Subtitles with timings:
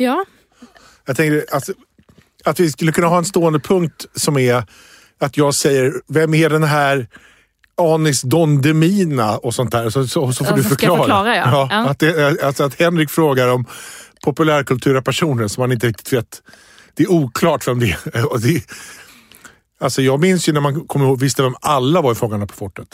[0.00, 0.24] Ja,
[1.06, 1.68] Jag tänkte att,
[2.44, 4.64] att vi skulle kunna ha en stående punkt som är
[5.20, 7.06] att jag säger, vem är den här
[7.80, 9.90] Anis Don Demina och sånt där.
[9.90, 10.98] Så, så, så får Ja, du förklara.
[10.98, 11.68] förklara, ja.
[11.70, 11.88] Ja.
[11.88, 13.64] Att, det, alltså att Henrik frågar om
[14.24, 16.42] populärkulturella personer som man inte riktigt vet.
[16.94, 18.38] Det är oklart vem det är.
[18.38, 18.62] Det,
[19.80, 22.54] alltså jag minns ju när man kommer ihåg, visste vem alla var i Fångarna på
[22.54, 22.88] fortet.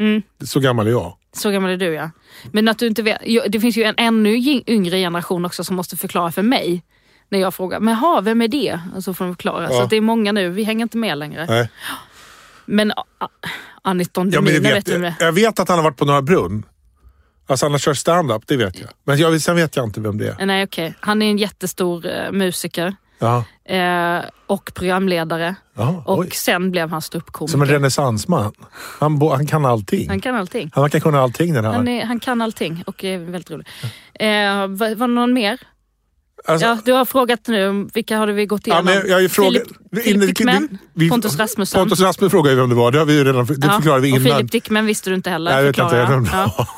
[0.00, 0.22] Mm.
[0.44, 1.16] Så gammal är jag.
[1.38, 2.10] Så gammal är du ja.
[2.52, 5.96] Men att du inte vet, det finns ju en ännu yngre generation också som måste
[5.96, 6.82] förklara för mig.
[7.28, 8.80] När jag frågar, men ha, vem är det?
[8.96, 9.68] Och så får de förklara.
[9.68, 9.82] Så Ja.
[9.84, 11.46] att det är många nu, vi hänger inte med längre.
[11.48, 11.70] Nej.
[12.66, 13.28] Men a- a-
[13.82, 16.62] Aniton Ja, men det vet vet, jag vet att han har varit på Norra Brunn.
[17.48, 18.88] Alltså han har kört stand-up, det vet jag.
[19.04, 20.46] Men jag, sen vet jag inte vem det är.
[20.46, 22.96] Nej okej, han är en jättestor eh, musiker.
[23.20, 25.54] Eh, och programledare.
[25.76, 26.30] Ja, Och oj.
[26.30, 27.52] sen blev han ståuppkomiker.
[27.52, 28.52] Som en renässansman.
[28.98, 30.08] Han, han kan allting.
[30.08, 30.70] Han kan allting.
[30.74, 31.72] Han verkar kunna allting den här.
[31.72, 33.66] Han, är, han kan allting och är väldigt rolig.
[34.14, 34.28] Eh,
[34.66, 35.58] var, var det någon mer?
[36.48, 38.94] Alltså, Ja, du har frågat nu, vilka har vi gått Ja, igenom?
[39.08, 41.80] men jag, frågar, Filip, Filip Dickman, vi- Pontus Rasmusson.
[41.80, 42.92] Pontus Rasmusson frågade ju vem det var.
[42.92, 44.36] Det, har vi redan, det Ja, förklarade vi Och innan.
[44.36, 45.50] Filip Dickman visste du inte heller.
[45.50, 46.68] Nej, jag vet inte förklarar vem det var.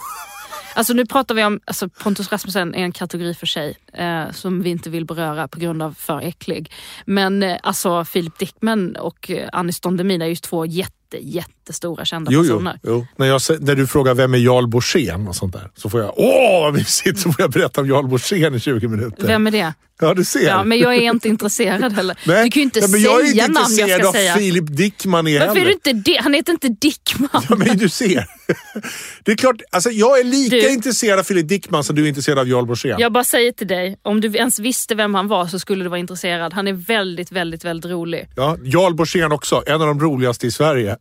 [0.79, 4.62] Alltså nu pratar vi om, alltså Pontus Rasmussen är en kategori för sig eh, som
[4.62, 6.73] vi inte vill beröra på grund av för äcklig.
[7.05, 12.05] Men eh, alltså Filip Dickman och eh, Anis Don Demina är ju två jätte, jättestora
[12.05, 12.81] kända Jo, jo, personer.
[12.83, 13.06] jo.
[13.17, 15.70] När, jag, när du frågar vem är Jarl Borssén och sånt där.
[15.77, 18.89] Så får jag, åh vad mysigt, så får jag berätta om Jarl Borssén i 20
[18.89, 19.27] minuter.
[19.27, 19.75] Vem är det?
[20.01, 20.47] Ja, du ser.
[20.48, 22.19] Ja, men jag är inte intresserad heller.
[22.27, 24.09] Nej, Du kan ju inte nej, men jag är säga inte namn jag intresserad ska
[24.09, 24.34] av säga.
[24.34, 26.17] Filip Dickman är Varför är du inte det?
[26.23, 27.29] Han heter inte Dickman.
[27.48, 28.27] Ja, men du ser.
[29.25, 32.09] Det är klart, alltså, jag är lika Du- intresserad av Filip Dickman som du är
[32.09, 32.97] intresserad av Jarl Borssén.
[32.98, 35.89] Jag bara säger till dig, om du ens visste vem han var så skulle du
[35.91, 36.53] vara intresserad.
[36.53, 38.29] Han är väldigt, väldigt, väldigt rolig.
[38.36, 40.97] Ja, Jarl Borssén också, en av de roligaste i Sverige.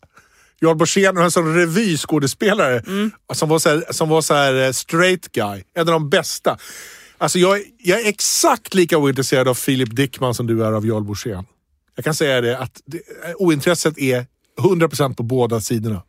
[0.62, 3.12] Jarl Borssén var en sån revyskådespelare Mm.
[3.34, 5.64] som var, så här, som var så här eh, straight guy.
[5.74, 6.58] En av de bästa.
[7.18, 10.86] Alltså jag, är- jag är exakt lika ointresserad av Filip Dickman som du är av
[10.86, 11.46] Jarl Borssén.
[11.96, 14.26] Jag kan säga det att det, eh, ointresset är
[14.62, 16.04] 100% på båda sidorna.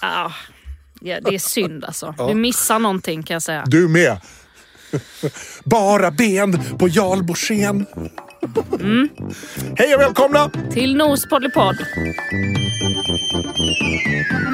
[0.00, 0.30] Ah,
[1.00, 2.14] ja, det är synd alltså.
[2.28, 3.64] Du missar någonting kan jag säga.
[3.66, 4.20] Du med!
[5.64, 7.86] Bara ben på Jarl Borssén.
[8.80, 9.08] Mm.
[9.76, 10.50] Hej och välkomna!
[10.70, 11.76] Till Nos Poddlypodd.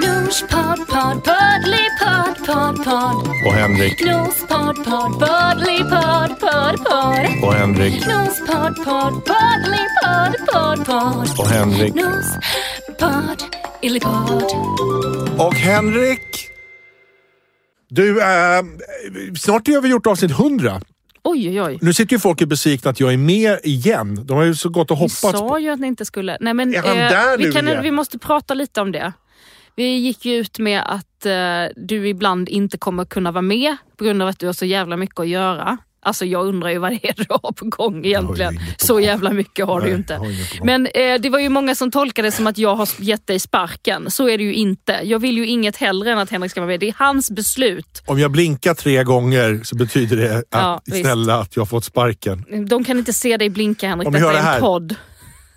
[0.03, 3.29] Nors podd, podd, poddlypodd, podd, podd.
[3.47, 4.05] Och Henrik.
[4.07, 7.45] Nors podd, podd, poddlypodd, podd, podd.
[7.45, 8.07] Och Henrik.
[8.07, 11.39] Nors podd, podd, poddlypodd, podd, podd.
[11.39, 11.95] Och Henrik.
[11.95, 12.27] Nors
[12.99, 13.43] podd.
[15.39, 16.49] Och Henrik.
[17.89, 18.63] Du, eh,
[19.39, 20.81] snart har vi gjort avsnitt 100.
[21.25, 21.79] Oj, oj, oj.
[21.83, 24.27] Nu sitter ju folk är besvikna att jag är med igen.
[24.27, 25.59] De har ju så gått och Vi hoppats sa på...
[25.59, 26.37] ju att ni inte skulle...
[26.41, 29.13] Nej, men, där vi, kan, vi måste prata lite om det.
[29.77, 31.33] Vi gick ju ut med att eh,
[31.77, 34.97] du ibland inte kommer kunna vara med på grund av att du har så jävla
[34.97, 35.79] mycket att göra.
[36.03, 38.55] Alltså jag undrar ju vad det är du har på gång egentligen.
[38.57, 39.03] på Så gång.
[39.03, 40.15] jävla mycket har du ju Nej, inte.
[40.15, 40.65] har.
[40.67, 43.39] Men eh, det var ju många som tolkade det som att jag har gett dig
[43.39, 44.11] sparken.
[44.11, 45.01] Så är det ju inte.
[45.03, 46.81] Jag vill ju inget hellre än att Henrik ska vara med.
[46.81, 48.03] Det är hans beslut.
[48.07, 51.01] Om jag blinkar tre gånger så betyder det att, Ja, visst.
[51.01, 52.67] snälla att jag har fått sparken.
[52.69, 54.07] De kan inte se dig blinka Henrik.
[54.09, 54.61] Om Detta hör är en här.
[54.61, 54.95] podd.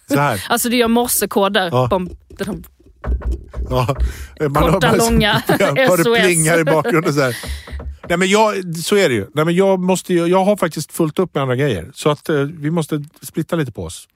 [0.10, 0.44] Så här.
[0.50, 1.70] Alltså du gör morsekoder.
[1.72, 1.88] Ja.
[1.90, 2.10] Bom,
[2.46, 2.64] bom.
[3.70, 3.96] Ja.
[4.50, 5.42] Man Korta, hör bara- långa
[5.88, 7.14] Bara det plingar i bakgrunden.
[7.14, 7.36] Så, här.
[8.10, 9.28] Nej, men jag, så är det ju.
[9.34, 11.92] Nej, men jag, måste, jag har faktiskt fullt upp med andra grejer.
[11.94, 14.08] Så att eh, vi måste splitta lite på oss.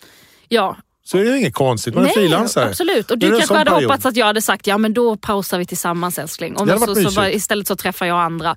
[0.48, 1.96] Ja, så är det inget konstigt.
[1.96, 2.70] Man är frilansare.
[2.70, 3.12] absolut.
[3.12, 3.84] Och du kanske hade period.
[3.84, 6.56] hoppats att jag hade sagt ja men då pausar vi tillsammans älskling.
[6.58, 8.56] Hade så, så bara, istället så träffar jag andra.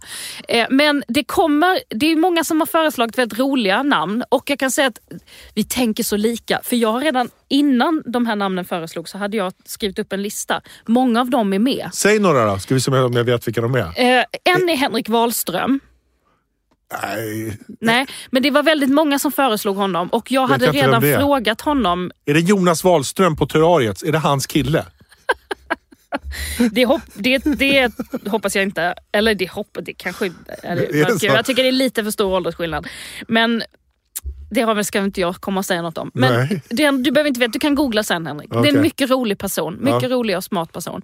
[0.48, 4.58] Eh, men det kommer, det är många som har föreslagit väldigt roliga namn och jag
[4.58, 4.98] kan säga att
[5.54, 6.60] vi tänker så lika.
[6.62, 10.22] För jag har redan innan de här namnen föreslogs så hade jag skrivit upp en
[10.22, 10.60] lista.
[10.86, 11.90] Många av dem är med.
[11.92, 13.80] Säg några då, ska vi se om jag vet vilka de är.
[13.80, 15.80] Eh, en är Henrik Wahlström.
[17.02, 17.58] Nej.
[17.80, 21.02] Nej, men det var väldigt många som föreslog honom och jag Vet hade jag redan
[21.02, 22.10] frågat honom.
[22.24, 24.02] Är det Jonas Wahlström på Terrariet?
[24.02, 24.84] Är det hans kille?
[26.72, 27.92] Det, hopp, det, det
[28.26, 28.94] hoppas jag inte.
[29.12, 30.26] Eller det hoppas det kanske
[30.62, 31.34] är det, är.
[31.34, 32.86] Jag tycker det är lite för stor åldersskillnad.
[33.28, 33.62] Men
[34.50, 36.10] det har väl, ska inte jag komma och säga något om.
[36.14, 38.50] Men det, du behöver inte veta, du kan googla sen Henrik.
[38.50, 39.76] Det är en mycket rolig person.
[39.80, 40.08] Mycket Ja.
[40.08, 41.02] rolig och smart person.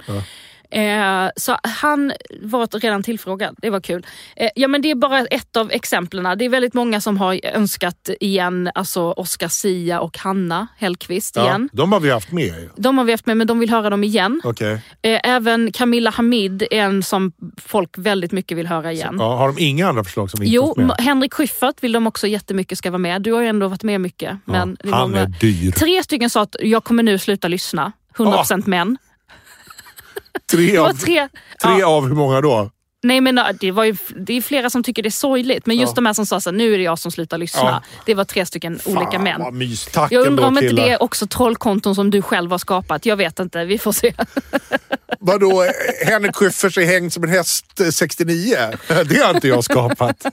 [0.71, 4.07] Eh, så han var redan tillfrågad, det var kul.
[4.37, 6.39] Eh, ja, men det är bara ett av exemplen.
[6.39, 11.69] Det är väldigt många som har önskat igen, alltså Oscar Sia och Hanna Hellqvist igen.
[11.73, 12.71] de har vi haft med.
[12.77, 14.41] De har vi haft med men de vill höra dem igen.
[14.45, 14.73] Okej.
[15.03, 17.33] Eh, Även Camilla Hamid är en som
[17.63, 19.17] folk väldigt mycket vill höra igen.
[19.19, 20.85] Ja, har de inga andra förslag som vi inte Jo, med?
[20.85, 23.23] M- Henrik Schyffert vill de också jättemycket ska vara med.
[23.23, 24.37] Du har ju ändå varit med mycket.
[24.45, 25.71] Men är han är dyr.
[25.73, 27.93] Tre stycken sa att jag kommer nu sluta lyssna.
[28.17, 28.99] 100% män.
[30.51, 31.29] Tre av, tre.
[31.63, 32.71] tre Ja, av hur många då?
[33.03, 35.67] Nej men det, var ju, det är flera som tycker det är sorgligt.
[35.67, 35.95] Men just Ja.
[35.95, 37.61] de här som sa så här, nu är det jag som slutar lyssna.
[37.63, 37.83] Ja.
[38.07, 39.41] Det var tre stycken olika Fan, män.
[39.41, 39.85] vad mys.
[39.93, 43.07] Tack Jag undrar om inte det är också trollkonton som du själv har skapat.
[43.07, 44.15] Jag vet inte, vi får se.
[45.21, 45.71] Vadå, eh,
[46.07, 48.57] Henrik Schyffers är hängd som en häst eh, 69?
[48.89, 50.27] Det har inte jag skapat.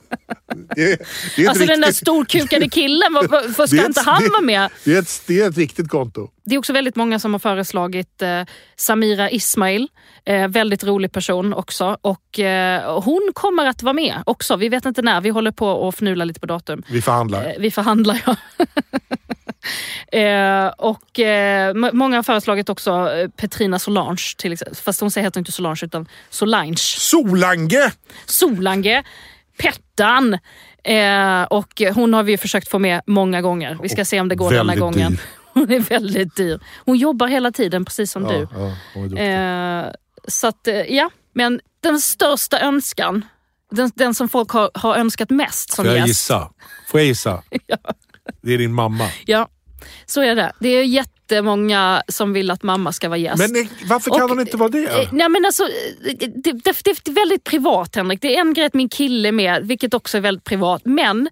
[0.75, 0.99] Det,
[1.35, 4.69] det Alltså den där riktigt- storkukade killen, är ska inte han vara med?
[4.85, 6.29] Det är, ett, det är ett riktigt konto.
[6.45, 8.41] Det är också väldigt många som har föreslagit eh,
[8.75, 9.87] Samira Ismail.
[10.25, 11.97] Eh, väldigt rolig person också.
[12.01, 14.55] Och eh, Hon kommer att vara med också.
[14.55, 15.21] Vi vet inte när.
[15.21, 16.83] Vi håller på och fnula lite på datum.
[16.87, 17.45] Vi förhandlar.
[17.45, 18.35] Eh, vi förhandlar ja.
[20.19, 24.23] eh, och eh, Många har föreslagit också Petrina Solange.
[24.37, 24.75] Till exempel.
[24.75, 26.75] Fast hon säger heter inte Solange utan Solange.
[26.77, 27.91] Solange!
[28.25, 29.03] Solange.
[29.57, 30.37] Pettan.
[31.49, 33.77] Och hon har vi försökt få med många gånger.
[33.81, 35.11] Vi ska se om det går denna gången.
[35.11, 35.19] dyr.
[35.59, 36.59] Hon är väldigt dyr.
[36.85, 38.33] Hon jobbar hela tiden precis som du.
[38.33, 39.87] Ja, ja, hon är duktig.
[39.87, 39.93] Eh,
[40.27, 41.09] så att, eh, ja.
[41.33, 43.25] Men den största önskan,
[43.71, 46.07] den, den som folk har, har önskat mest som Får jag gäst.
[46.07, 46.51] gissa?
[46.87, 47.43] Får jag gissa?
[48.41, 49.09] Det är din mamma.
[49.25, 49.47] Ja,
[50.05, 50.51] så är det.
[50.59, 53.37] Det är jättemånga som vill att mamma ska vara gäst.
[53.37, 55.01] Men eh, varför kan Och, hon inte vara det?
[55.01, 55.63] Eh, Nej, men alltså,
[56.03, 58.21] det, det, det, det är väldigt privat Henrik.
[58.21, 60.81] Det är en grej att min kille är med, vilket också är väldigt privat.
[60.85, 61.29] Men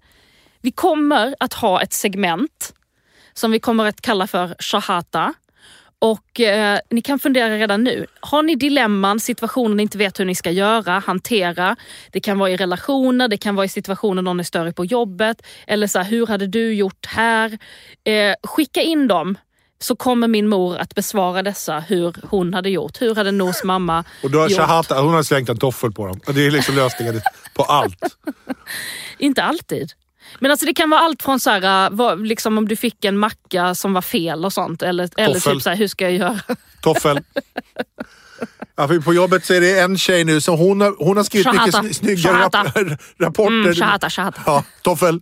[0.60, 2.74] vi kommer att ha ett segment
[3.34, 5.34] som vi kommer att kalla för Shahata.
[5.98, 8.06] Och eh, Ni kan fundera redan nu.
[8.20, 11.76] Har ni dilemman, situationer ni inte vet hur ni ska göra, hantera.
[12.10, 15.42] Det kan vara i relationer, det kan vara i situationer någon är större på jobbet.
[15.66, 17.58] Eller så här, hur hade du gjort här?
[18.04, 19.36] Eh, skicka in dem
[19.78, 23.02] så kommer min mor att besvara dessa hur hon hade gjort.
[23.02, 24.58] Hur hade Nors mamma Och då har gjort?
[24.58, 26.20] Shahata, hon har slängt en toffel på dem.
[26.34, 27.20] Det är liksom lösningen
[27.54, 28.16] på allt.
[29.18, 29.92] Inte alltid.
[30.40, 33.04] Men alltså det kan vara allt från så här, äh, vad, liksom om du fick
[33.04, 34.82] en macka som var fel och sånt.
[34.82, 36.38] Eller, eller typ så här, hur ska jag göra?
[36.82, 37.20] Toffel.
[38.76, 41.46] Ja, på jobbet så är det en tjej nu som hon har, hon har skrivit
[41.46, 41.82] Shahata.
[41.82, 42.62] mycket sny- snygga Shahata.
[42.64, 43.52] rap- rapporter.
[43.56, 44.42] Mm, shahata, shahata.
[44.46, 45.20] Ja, toffel.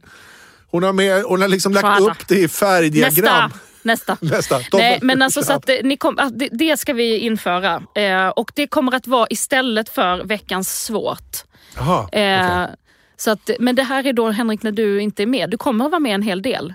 [0.70, 2.04] Hon har, med, hon har liksom lagt Shahata.
[2.10, 3.50] upp det i färgdiagram.
[3.82, 4.16] Nästa.
[4.16, 4.16] Nästa.
[4.36, 4.58] Nästa.
[4.58, 4.78] Toffel.
[4.78, 7.82] Nej, men alltså så att ni kom, det, det ska vi införa.
[7.94, 11.36] Eh, och det kommer att vara istället för veckans svårt.
[11.76, 12.74] Jaha, Eh, okej.
[13.20, 15.50] Så att, men det här är då Henrik när du inte är med.
[15.50, 16.74] Du kommer att vara med en hel del.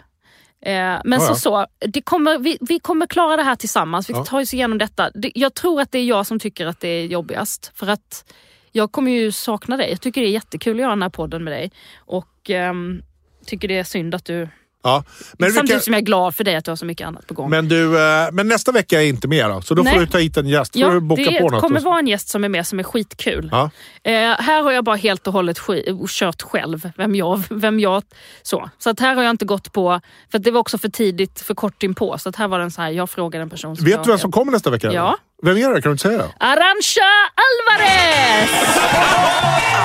[0.65, 0.71] Eh,
[1.03, 4.09] men Ja, så, så, det kommer, vi, vi kommer klara det här tillsammans.
[4.09, 4.25] Vi Ja.
[4.25, 5.09] tar oss igenom detta.
[5.13, 7.71] Det, jag tror att det är jag som tycker att det är jobbigast.
[7.75, 8.33] För att
[8.71, 9.89] jag kommer ju sakna dig.
[9.89, 11.71] Jag tycker det är jättekul att göra den här podden med dig.
[11.97, 13.01] Och ehm,
[13.45, 14.49] tycker det är synd att du...
[14.85, 15.03] Ja.
[15.37, 17.27] Men, samtidigt vilka, som jag är glad för dig att du har så mycket annat
[17.27, 17.49] på gång.
[17.49, 19.99] men, du, eh, men nästa vecka är inte med då, så då får Nej.
[19.99, 20.73] du ta hit en gäst.
[20.73, 21.61] Får Ja, du boka det på något.
[21.61, 23.49] kommer vara en gäst som är med som är skitkul.
[23.51, 23.69] Ja.
[24.03, 28.03] Eh, här har jag bara helt och hållet sk- kört själv, vem jag, vem jag
[28.43, 28.69] så.
[28.79, 30.01] Så att här har jag inte gått på,
[30.31, 32.17] för att det var också för tidigt, för kort inpå.
[32.17, 34.19] Så att här var den så här, jag frågade en person som Vet du vem
[34.19, 34.91] som kommer nästa vecka?
[34.93, 35.17] Ja.
[35.43, 35.81] Vem är det?
[35.81, 36.31] Kan du inte säga det?
[36.39, 37.01] Arantxa
[37.35, 38.49] Alvarez!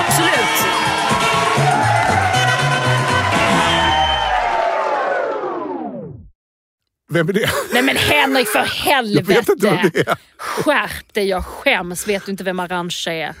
[0.07, 2.00] Absolut.
[7.11, 7.49] Vem är det?
[7.73, 8.59] Nej men Henrik för
[9.15, 9.99] Jag vet inte vem helvete!
[10.05, 10.17] det är.
[10.37, 12.07] Skärp dig, jag skäms.
[12.07, 13.33] Vet du inte vem Arantxa är?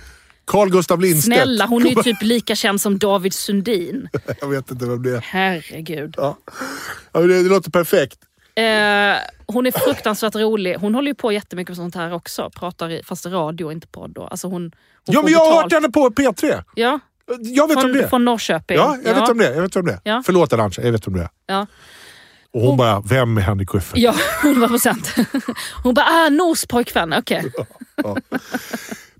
[0.45, 1.35] Carl Gustav Lindstedt.
[1.37, 4.09] Snälla, hon är ju typ lika känd som David Sundin.
[4.41, 5.19] Jag vet inte vem det är.
[5.21, 6.13] Herregud.
[6.17, 6.37] Ja.
[7.11, 8.17] Ja, det, det låter perfekt.
[8.55, 8.63] Eh,
[9.47, 10.75] hon är fruktansvärt rolig.
[10.75, 12.49] Hon håller ju på jättemycket med sånt här också.
[12.49, 14.11] Pratar i, fast radio inte podd.
[14.11, 14.23] Då.
[14.27, 14.71] Alltså hon, hon
[15.15, 16.63] Ja, men jag har hört henne på P3.
[16.75, 16.99] Ja,
[17.39, 18.09] Jag vet om från, det.
[18.09, 18.77] från Norrköping.
[18.77, 19.55] Ja, jag vet om det.
[19.55, 19.99] Jag vet om det.
[20.03, 20.23] Ja.
[20.25, 21.29] Förlåt Arantxa, jag vet om det.
[21.47, 21.67] Ja,
[22.53, 23.97] Och hon bara, vem är Henrik Schyffert?
[23.97, 25.15] ja 100 procent.
[25.83, 27.13] Hon bara, ah, Nors pojkvän.
[27.13, 27.51] Okej.
[28.03, 28.17] Ja.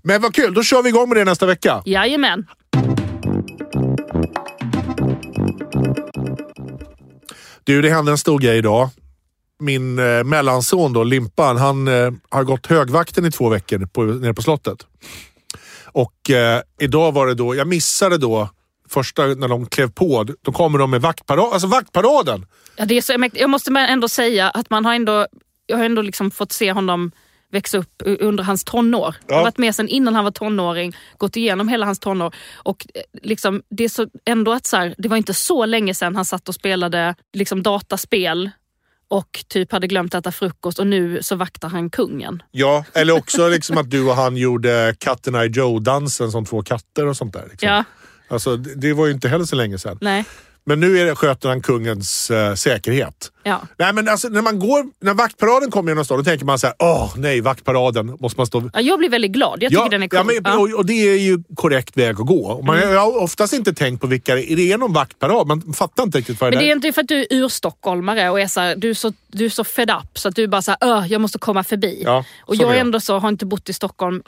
[0.02, 1.82] Men vad kul, då kör vi igång med det nästa vecka.
[1.84, 2.46] Jajamän.
[7.64, 8.88] Du, det hände en stor grej idag.
[9.60, 14.34] Min eh, mellanson då, Limpan, han eh, har gått högvakten i två veckor på, nere
[14.34, 14.86] på slottet.
[15.84, 18.48] Och eh, idag var det då, jag missade då
[18.92, 20.26] första när de klev på.
[20.42, 22.46] Då kommer de med vaktparad, alltså vaktparaden.
[22.76, 23.40] Ja, det är så, mäktigt.
[23.40, 25.26] jag måste ändå säga att man har ändå,
[25.66, 27.12] jag har ändå liksom fått se honom
[27.52, 29.16] växa upp under hans tonår.
[29.26, 32.34] Jag har varit med sedan innan han var tonåring, gått igenom hela hans tonår.
[32.54, 35.94] Och eh, liksom, det är så ändå att så här, det var inte så länge
[35.94, 38.50] sedan han satt och spelade liksom, dataspel
[39.08, 42.42] och typ hade glömt att äta frukost och nu så vaktar han kungen.
[42.50, 47.06] Ja, eller också liksom att du och han gjorde Katten I Joe-dansen som två katter
[47.06, 47.46] och sånt där.
[47.50, 47.68] Liksom.
[47.68, 47.84] Ja,
[48.28, 49.98] Alltså, det, var ju inte heller så länge sedan.
[50.00, 50.24] nej.
[50.64, 53.32] Men nu är det, sköter han kungens eh, säkerhet.
[53.42, 53.60] Ja.
[53.76, 56.66] Nej, men alltså, när, man går, när vaktparaden kommer genom stan, då tänker man så
[56.66, 58.16] här: åh nej, vaktparaden.
[58.20, 58.70] Måste man stå...
[58.74, 59.62] Ja, jag blir väldigt glad.
[59.62, 60.16] Jag tycker den är cool.
[60.18, 60.50] ja, men, Ja.
[60.50, 60.60] Mm.
[60.72, 62.62] och, och det är ju korrekt väg att gå.
[62.62, 64.56] Man har oftast inte tänkt på vilka det är.
[64.56, 66.72] Det är någon vaktparad, man fattar inte riktigt vad det Men det är.
[66.72, 69.44] är inte för att du är urstockholmare och är så här, du, är så, du
[69.44, 72.02] är så fed up så att du bara så här, "Öh, jag måste komma förbi.
[72.04, 72.80] Ja, och jag är är jag.
[72.80, 74.22] ändå så, har inte bott i Stockholm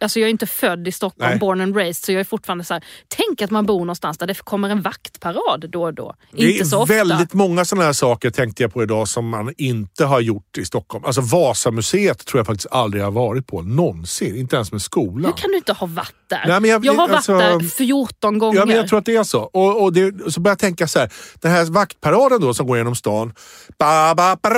[0.00, 1.38] Alltså jag är inte född i Stockholm, Nej.
[1.38, 2.84] born and raised, så jag är fortfarande så här.
[3.08, 6.14] Tänk att man bor någonstans där det kommer en vaktparad då och då.
[6.32, 6.94] Det inte är så ofta.
[6.94, 10.64] väldigt många sådana här saker tänkte jag på idag som man inte har gjort i
[10.64, 11.04] Stockholm.
[11.04, 13.62] Alltså Vasamuseet tror jag faktiskt aldrig har varit på.
[13.62, 14.36] Någonsin.
[14.36, 15.24] Inte ens med skolan.
[15.24, 16.44] Hur kan du inte ha varit där?
[16.46, 18.58] Nej, men jag- har varit alltså- där 14 gånger.
[18.58, 19.40] Ja, men jag tror att det är så.
[19.42, 21.10] Och, och det, så börjar jag tänka så här.
[21.40, 23.32] Den här vaktparaden då som går genom stan.
[23.78, 24.50] Ba, ba, ba,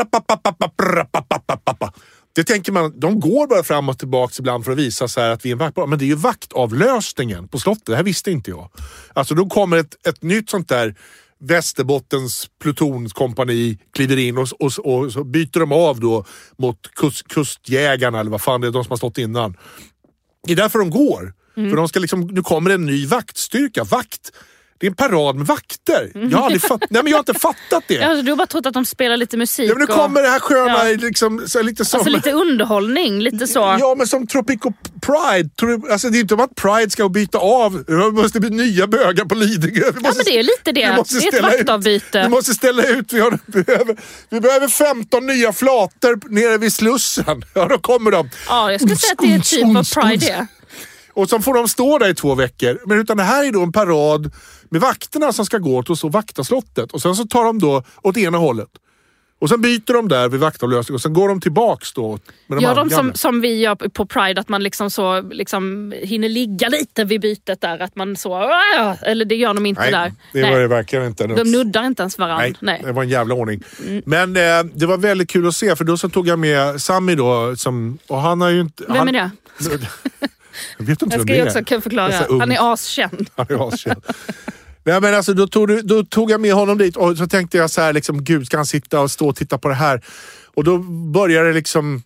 [2.35, 5.45] det tänker man, de går bara fram och tillbaka ibland för att visa så att
[5.45, 5.89] vi är en vaktbolag.
[5.89, 7.87] Men det är ju vaktavlösningen på slottet.
[7.87, 8.71] Det här visste inte jag.
[9.13, 10.95] Alltså då kommer ett, ett nytt sånt där
[11.45, 16.25] Västerbottens plutonskompani kliver in och, och, och, så byter de av då
[16.59, 19.57] mot kust, kustjägarna eller vad fan det är, de som har stått innan.
[20.47, 21.35] Det är därför de går.
[21.57, 21.71] Mm.
[21.71, 23.85] För de ska liksom, nu kommer en ny vaktstyrka.
[23.85, 24.33] Vakt
[24.83, 26.11] det är en parad med vakter.
[26.15, 27.95] Jag har, aldrig fatt, nej, men jag har inte fattat det.
[28.03, 29.71] Ja, alltså, du har bara trott att de spelar lite musik.
[29.71, 30.97] Ja, men nu och, kommer det här sköna, Ja.
[30.97, 31.99] liksom, så lite som...
[32.01, 33.59] Alltså lite underhållning, lite så.
[33.59, 34.73] Ja, men som Tropico
[35.03, 35.51] Pride.
[35.93, 37.85] Alltså, det är inte om att Pride ska byta av.
[37.87, 39.85] Det måste bli nya bögar på Lidingö.
[39.95, 40.91] Vi Ja men det är lite det.
[40.91, 42.23] vi måste Det är ett ställa ut- vaktavbyte.
[42.23, 43.13] Vi måste ställa ut.
[43.13, 43.97] Vi, har, vi, behöver,
[44.31, 47.45] vi behöver 15 nya flator nere vid Slussen.
[47.55, 48.31] Ja, då kommer de.
[48.49, 50.47] Ja, jag skulle säga att det är typ av Pride det.
[51.15, 52.79] Och så får de stå där i två veckor.
[52.87, 54.31] Men utan det här är då en parad
[54.69, 56.93] med vakterna som ska gå åt och så vakta slottet.
[56.93, 58.69] Och sen så tar de då åt ena hållet.
[59.43, 62.19] Och sen byter de där vid vaktavlösning och sen går de tillbaks då.
[62.47, 65.95] Med de Gör de som, som vi gör på Pride, att man liksom så liksom
[66.03, 67.79] hinner ligga lite vid bytet där.
[67.79, 68.51] Att man så,
[69.03, 70.13] eller det gör de inte Nej, där.
[70.33, 71.27] det var det verkligen inte.
[71.27, 72.45] De nuddar inte ens varandra.
[72.45, 72.83] Nej, Nej.
[72.85, 73.63] det var en jävla ordning.
[74.05, 77.15] Men eh, det var väldigt kul att se för då så tog jag med Sami
[77.15, 77.57] då.
[77.57, 78.85] Som, och han har ju inte...
[78.89, 79.31] Vem han, är det?
[80.79, 81.47] Jag vet inte Jag vem ska det är.
[81.47, 82.13] också kunna förklara.
[82.13, 82.39] Är.
[82.41, 83.31] Han är askänd.
[83.37, 84.03] Han är askänd.
[84.85, 87.57] Nej, men alltså, då, tog, du- då tog jag med honom dit och så tänkte
[87.59, 90.03] jag så här, liksom, gud ska han sitta och stå och titta på det här?
[90.55, 90.79] Och då
[91.13, 92.03] började det liksom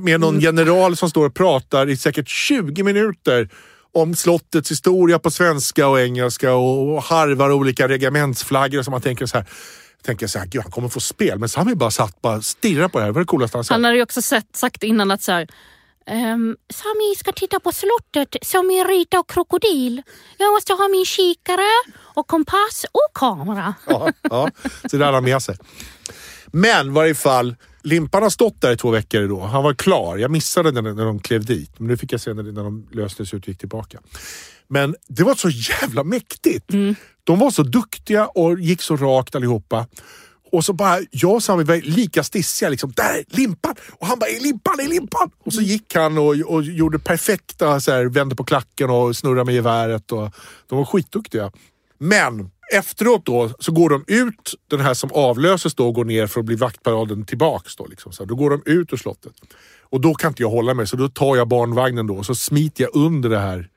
[0.00, 3.48] med någon general som står och pratar i säkert 20 minuter
[3.94, 9.26] om slottets historia på svenska och engelska och, och harvar olika regementsflaggor som man tänker
[9.26, 9.46] så här.
[10.04, 11.38] Tänker så här, gud han kommer få spel.
[11.38, 13.08] Men Sami bara satt bara stirrade på det här.
[13.08, 13.70] Det var det coolaste han sett.
[13.70, 15.48] Han hade ju också sett, sagt innan att så här,
[16.08, 20.02] ehm, Sami ska titta på slottet som i Rita och krokodil.
[20.38, 23.74] Jag måste ha min kikare och kompass och kamera.
[23.86, 24.50] Ja, ja,
[24.90, 25.56] så det hade han med sig.
[26.46, 29.40] Men varje fall, Limpan har stått där i två veckor då.
[29.40, 30.16] Han var klar.
[30.16, 31.78] Jag missade när, när de klev dit.
[31.78, 34.00] Men nu fick jag se när, när de löstes ut och gick tillbaka.
[34.68, 36.72] Men det var så jävla mäktigt.
[37.24, 39.86] De var så duktiga och gick så rakt allihopa.
[40.52, 42.68] Och så bara, jag och Sami var lika stissiga.
[42.68, 43.74] Liksom, där är limpan!
[43.90, 45.30] Och han bara, är limpan, är limpan!
[45.44, 49.44] Och så gick han och, och gjorde perfekta, så här, vände på klacken och snurrade
[49.44, 50.12] med geväret.
[50.12, 50.30] Och,
[50.68, 51.50] de var skitduktiga.
[51.98, 56.40] Men efteråt då så går de ut, den här som avlöses då går ner för
[56.40, 57.76] att bli vaktparaden tillbaks.
[57.76, 58.12] Då, liksom.
[58.12, 59.32] så här, då går de ut ur slottet.
[59.90, 62.34] Och då kan inte jag hålla mig så då tar jag barnvagnen då och så
[62.34, 63.68] smiter jag under det här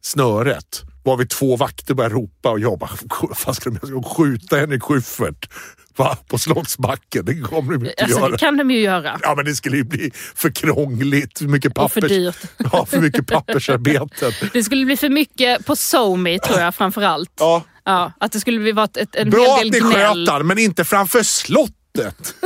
[0.00, 0.82] snöret.
[1.04, 4.02] Var vi två vakter börjar ropa och jag bara, vad fan ska de göra?
[4.02, 5.50] ska skjuta Henrik Schyffert
[5.98, 6.16] va?
[6.28, 7.24] på Slottsbacken?
[7.24, 8.30] Det kommer de inte Alltså, göra.
[8.30, 9.18] det kan de ju göra.
[9.22, 11.38] Ja men det skulle ju bli för krångligt.
[11.38, 12.12] För mycket Och för pappers...
[12.16, 12.36] dyrt.
[12.72, 14.32] Ja, för mycket pappersarbeten.
[14.52, 17.32] Det skulle bli för mycket på SoMe tror jag framförallt.
[17.38, 17.62] Ja.
[17.84, 20.26] Ja, att det skulle bli vara ett, en Bra hel att del ni gnäll.
[20.26, 22.34] sköt han, men inte framför slottet.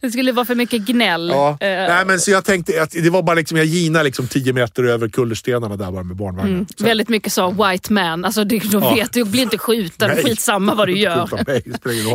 [0.00, 1.28] Det skulle vara för mycket gnäll.
[1.32, 1.48] Ja.
[1.50, 4.52] Eh, Nej, men så jag tänkte att det var bara liksom, jag gina liksom 10
[4.52, 6.66] meter över kullerstenarna där bara med barnvagnen.
[6.78, 8.24] Så- Väldigt mycket så white man.
[8.24, 8.94] Alltså, det, de Ja.
[8.94, 10.10] vet, du blir inte skjuten.
[10.14, 10.24] Nej.
[10.24, 11.44] Skitsamma vad du gör.
[11.46, 11.62] Mig.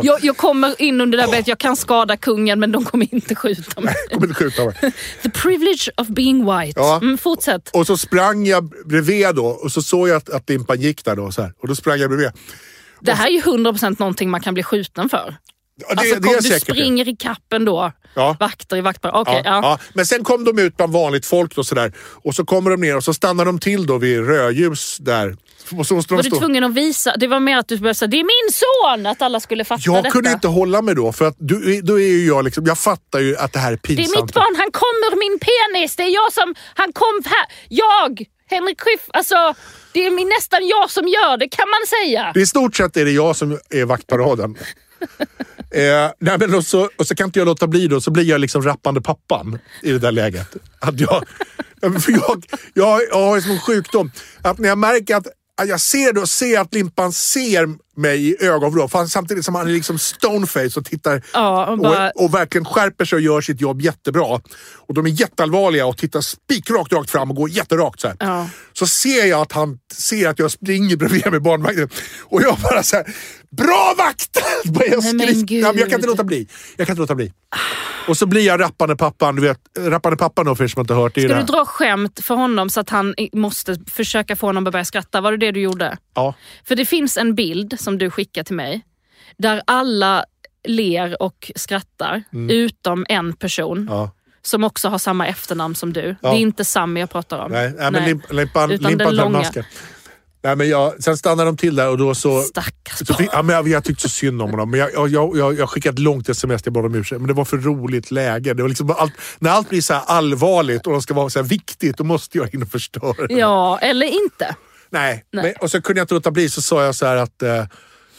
[0.02, 3.14] Jag, jag kommer in under det där att jag kan skada kungen men de kommer
[3.14, 3.94] inte skjuta mig.
[4.10, 4.74] Jag kommer inte skjuta mig.
[5.22, 6.80] The privilege of being white.
[6.80, 6.96] Ja.
[7.02, 7.70] Mm, fortsätt.
[7.72, 11.16] Och så sprang jag bredvid då och så såg jag att, att limpan gick där
[11.16, 11.30] då.
[11.32, 11.52] Så här.
[11.62, 12.30] Och då sprang jag bredvid.
[13.00, 15.36] Det här är ju 100% någonting man kan bli skjuten för.
[15.88, 16.72] Ja, det, alltså, det kom, är du säkert det.
[16.72, 17.92] springer i kappen då.
[18.14, 18.36] Ja.
[18.40, 19.14] Vakter i vaktparad.
[19.20, 19.60] Okej, Ja, ja.
[19.62, 19.78] ja.
[19.94, 21.92] Men sen kom de ut bland vanligt folk och sådär.
[21.98, 25.36] Och så kommer de ner och så stannar de till då vid rödljus där.
[25.78, 27.14] Och så måste Var du tvungen att visa?
[27.16, 29.06] Det var mer att du började säga det är min son!
[29.06, 30.10] Att alla skulle fatta Jag detta.
[30.10, 33.20] kunde inte hålla mig då för att du, då är ju jag liksom, jag fattar
[33.20, 34.16] ju att det här är Det pinsamt.
[34.18, 35.96] är mitt barn, han kom ur min penis!
[35.96, 36.54] Det är jag som...
[36.74, 37.46] Han kom här!
[37.68, 38.24] Jag!
[38.50, 39.54] Henrik Schiff, alltså...
[39.92, 42.30] Det är min, nästan jag som gör det kan man säga.
[42.34, 44.58] Det I stort sett är det jag som är vaktparaden.
[45.74, 48.24] eh, nej men och, så, och så kan inte jag låta bli då, så blir
[48.24, 50.56] jag liksom rappande pappan i det där läget.
[50.78, 51.24] Att jag,
[52.02, 54.10] för jag, jag, jag har en sjukdom
[54.42, 55.26] att när jag märker att
[55.62, 59.54] att jag ser då, ser att Limpan ser mig i ögonvrå, för han- samtidigt som
[59.54, 63.22] han är liksom stoneface och tittar Ja, och bara- och, och verkligen skärper sig och
[63.22, 64.40] gör sitt jobb jättebra.
[64.88, 68.12] Och de är jätteallvarliga och tittar spikrakt rakt fram och går jätterakt så.
[68.18, 68.48] Ja.
[68.72, 71.88] Så ser jag att han ser att jag springer bredvid med barnvagnen
[72.20, 73.14] och jag bara så här,
[73.56, 74.38] bra vakt!
[74.90, 76.48] Jag, skrik- men jag kan inte låta bli.
[76.76, 77.32] Jag kan inte låta bli.
[78.08, 79.36] Och så blir jag rappande pappan.
[79.36, 81.28] Du vet, rappande pappan då för er som inte hört det.
[81.28, 84.84] Ska du dra skämt för honom så att han måste försöka få honom att börja
[84.84, 85.20] skratta?
[85.20, 85.96] Var det det du gjorde?
[86.14, 86.34] Ja.
[86.64, 88.82] För det finns en bild som du skickar till mig
[89.38, 90.24] där alla
[90.68, 93.94] ler och skrattar utom en person Mm.
[93.94, 94.10] Ja.
[94.42, 96.16] som också har samma efternamn som du.
[96.22, 96.30] Ja.
[96.30, 97.52] Det är inte Sammy jag pratar om.
[97.52, 99.52] Nej, nej, men limp, limpan, Utan limpan den långa.
[100.42, 102.42] Nej, men jag, sen stannade de till där och då så...
[102.42, 104.70] Stackars så fick, ja, men jag, jag tyckte så synd om honom.
[104.70, 107.20] Men jag, jag, jag, jag skickade ett långt sms till bad om ursäkt.
[107.20, 108.54] Men det var för roligt läge.
[108.54, 111.42] Det var liksom allt, när allt blir så här allvarligt och det ska vara så
[111.42, 113.26] viktigt, då måste jag in och förstöra.
[113.28, 114.56] Ja, eller inte.
[114.90, 115.24] Nej.
[115.32, 115.44] Nej.
[115.44, 117.42] Men, och så kunde jag inte låta bli, så sa jag så här att...
[117.42, 117.64] eh,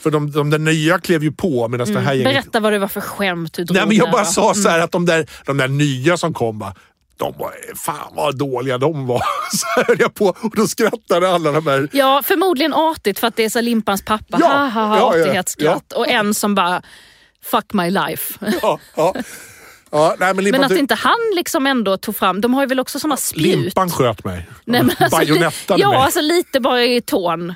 [0.03, 2.33] För de, de där nya klev ju på medan det här gänget...
[2.33, 4.25] Berätta vad det var för skämt du drog Nej men jag bara va?
[4.25, 6.75] sa så här att de där, de där nya som kom va,
[7.21, 9.21] de var, fan vad dåliga de var.
[9.51, 11.89] Så höll jag på och då skrattade alla de här.
[11.91, 14.37] Ja, förmodligen artigt för att det är så Limpans pappa.
[14.39, 15.93] Ja, ha, ha, ha, ja, ja, artighetsskratt.
[15.93, 16.81] Och en som bara,
[17.43, 18.33] fuck my life.
[18.61, 19.13] Ja, ja.
[19.91, 22.79] Ja, nej, men Men att inte han liksom ändå tog fram, de har ju väl
[22.79, 23.43] också såna spjut?
[23.43, 24.49] limpan sköt mig.
[24.65, 25.99] Nej, men alltså, Bajonettade ja, mig.
[25.99, 27.53] alltså lite bara i tån.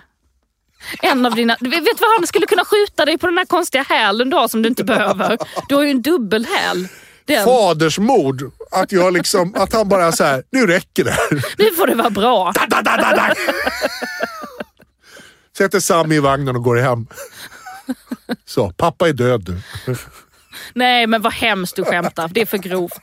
[1.01, 3.83] En av dina, vet du vad han skulle kunna skjuta dig på den här konstiga
[3.83, 5.37] hälen du har som du inte behöver.
[5.69, 6.87] Du har ju en dubbelhäl.
[7.25, 7.45] Den.
[7.45, 8.51] Fadersmord.
[8.71, 11.17] Att, jag liksom, att han bara så här, nu räcker det.
[11.57, 12.51] Nu får det vara bra.
[12.55, 13.33] Da, da, da, da, da.
[15.57, 17.07] Sätter Sammy i vagnen och går hem.
[18.45, 19.95] Så, pappa är död nu.
[20.73, 23.01] Nej men vad hemskt du skämtar, det är för grovt.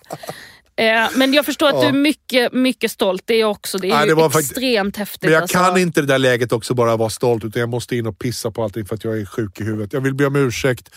[0.83, 3.23] Eh, men jag förstår att du är mycket, mycket stolt.
[3.27, 3.79] Det är jag också.
[3.79, 5.23] Det är Nej, ju det extremt häftigt.
[5.23, 5.59] Men jag alltså.
[5.59, 8.51] kan inte det där läget också bara vara stolt utan jag måste in och pissa
[8.51, 9.93] på allting för att jag är sjuk i huvudet.
[9.93, 10.95] Jag vill be om ursäkt.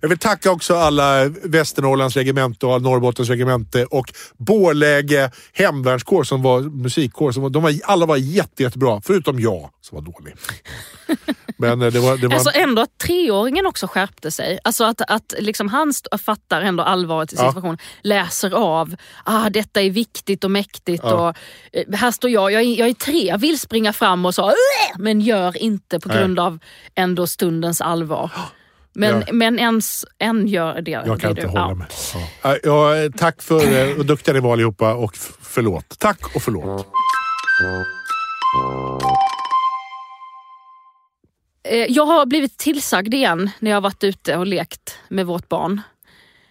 [0.00, 6.60] Jag vill tacka också alla Västernorrlands regemente och Norrbottens regemente och Borläge hemvärnskår som var
[6.60, 7.32] musikkår.
[7.32, 10.34] Som var, de var, alla var jätte, jättebra, förutom jag som var dålig.
[11.56, 12.16] Men eh, det var...
[12.16, 14.58] Det var Alltså ändå att treåringen också skärpte sig.
[14.64, 15.92] Alltså att, att liksom han
[16.24, 17.48] fattar ändå allvaret i Ja.
[17.48, 17.78] situationen.
[18.02, 18.96] Läser av,
[19.28, 21.02] ah, detta är viktigt och mäktigt.
[21.04, 21.28] Ja.
[21.28, 21.36] Och,
[21.72, 24.52] eh, här står jag, jag är, jag är tre, vill springa fram och så,
[24.98, 26.18] men gör inte på Nej.
[26.18, 26.58] grund av
[26.94, 28.30] ändå stundens allvar.
[28.92, 29.32] Men, Ja.
[29.32, 30.90] men ens, en gör det.
[30.90, 31.48] jag det kan är inte du.
[31.48, 31.86] hålla mig.
[32.42, 32.50] Ja.
[32.52, 35.98] Eh, Ja, eh, tack för vad duktiga ni var allihopa och förlåt.
[35.98, 36.86] Tack och förlåt.
[41.88, 45.80] Jag har blivit tillsagd igen när jag har varit ute och lekt med vårt barn.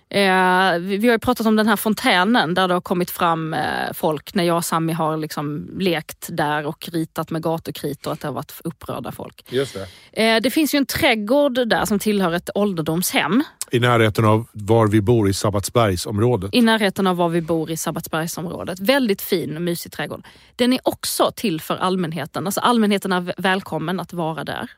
[0.10, 3.54] Eh, vi vi har ju pratat om den här fontänen där det har kommit fram
[3.54, 3.60] eh,
[3.94, 8.22] folk när jag och Sami har liksom lekt där och ritat med gatukrit och att
[8.22, 9.46] det har varit upprörda folk.
[9.50, 9.78] Just
[10.12, 10.24] det.
[10.24, 14.88] Eh, det finns ju en trädgård där som tillhör ett ålderdomshem I närheten av var
[14.88, 16.50] vi bor i Sabbatsbergsområdet.
[16.54, 18.80] i närheten av var vi bor i Sabbatsbergsområdet.
[18.80, 20.26] Väldigt fin och mysig trädgård.
[20.56, 22.46] Den är också till för allmänheten.
[22.46, 24.70] Alltså allmänheten är välkommen att vara där.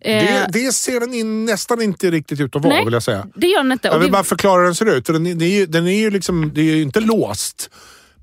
[0.00, 2.84] Eh, Det, det ser den in, nästan inte riktigt ut att vara Nej.
[2.84, 3.26] vill jag säga.
[3.34, 3.88] det gör den inte.
[3.88, 5.04] Jag vill det- bara förklara hur den ser ut.
[5.06, 7.70] Den, den, är den är ju liksom, det är ju inte låst.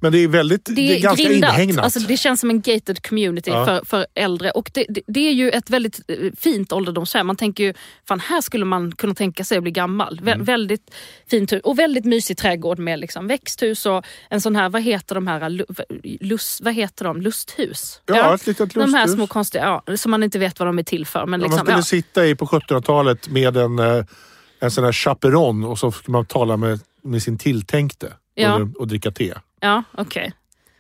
[0.06, 1.50] Men det är väldigt, det är, ganska grindat.
[1.54, 1.86] inhägnat.
[1.86, 3.66] Alltså det känns som en gated community Ja.
[3.66, 4.52] för, för äldre.
[4.52, 7.28] Och det, det, det är ju ett väldigt eh, fint ålderdomshem.
[7.28, 7.74] Man tänker ju,
[8.08, 10.20] fan här skulle man kunna tänka sig att bli gammal.
[10.24, 10.46] Vä- Mm.
[10.46, 10.92] Väldigt
[11.30, 11.62] fint hus.
[11.64, 15.50] Och väldigt mysig trädgård med liksom växthus och en sån här, vad heter de här,
[15.50, 17.22] lu- lust, vad heter de?
[17.22, 18.02] Lusthus?
[18.06, 19.16] Ja, ett litet De här lusthus.
[19.16, 21.26] små konstiga, ja, som man inte vet vad de är till för.
[21.26, 21.84] Men Om liksom, man skulle ja.
[21.84, 24.06] sitta i på 1700-talet med en, eh,
[24.60, 28.56] en sån här chaperon och så skulle man tala med, med sin tilltänkte Ja.
[28.56, 29.34] och, och dricka te.
[29.66, 30.34] Ja, okej.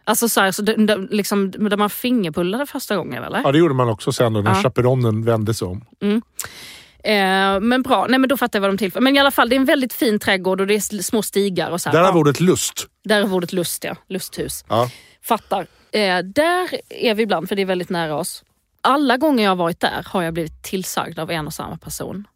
[0.03, 3.41] Alltså så här, så det, det, liksom, där man fingerpullade första gången eller?
[3.43, 4.61] Ja, det gjorde man också sen då när Ja.
[4.63, 5.85] chaperonen vände sig om.
[7.03, 9.01] Eh, men bra, nej men då fattar jag vad de till för.
[9.01, 11.71] Men i alla fall, det är en väldigt fin trädgård och det är små stigar
[11.71, 11.97] och så här.
[11.97, 12.87] Där har Ja, ordet lust.
[13.03, 14.65] där är ordet lust ja, lusthus.
[14.69, 14.89] Ja.
[15.23, 15.67] Fattar.
[15.91, 18.43] Eh, där är vi ibland för det är väldigt nära oss.
[18.81, 22.27] Alla gånger jag har varit där har jag blivit tillsagd av en och samma person.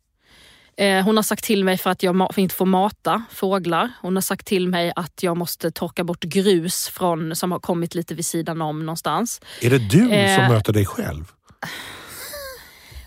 [0.79, 3.89] Eh, hon har sagt till mig för att jag inte får mata fåglar.
[4.01, 7.95] Hon har sagt till mig att jag måste torka bort grus från, som har kommit
[7.95, 9.41] lite vid sidan om någonstans.
[9.61, 10.35] Är det du Eh.
[10.35, 11.31] som möter dig själv?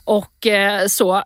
[0.05, 1.23] Och eh, så.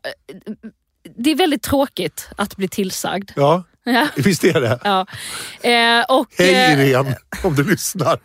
[1.18, 3.30] Det är väldigt tråkigt att bli tillsagd.
[3.36, 4.06] Ja, Ja.
[4.16, 4.78] visst är det.
[4.84, 5.06] Ja.
[5.70, 8.18] Eh, och, Hej eh, Irene, om du lyssnar.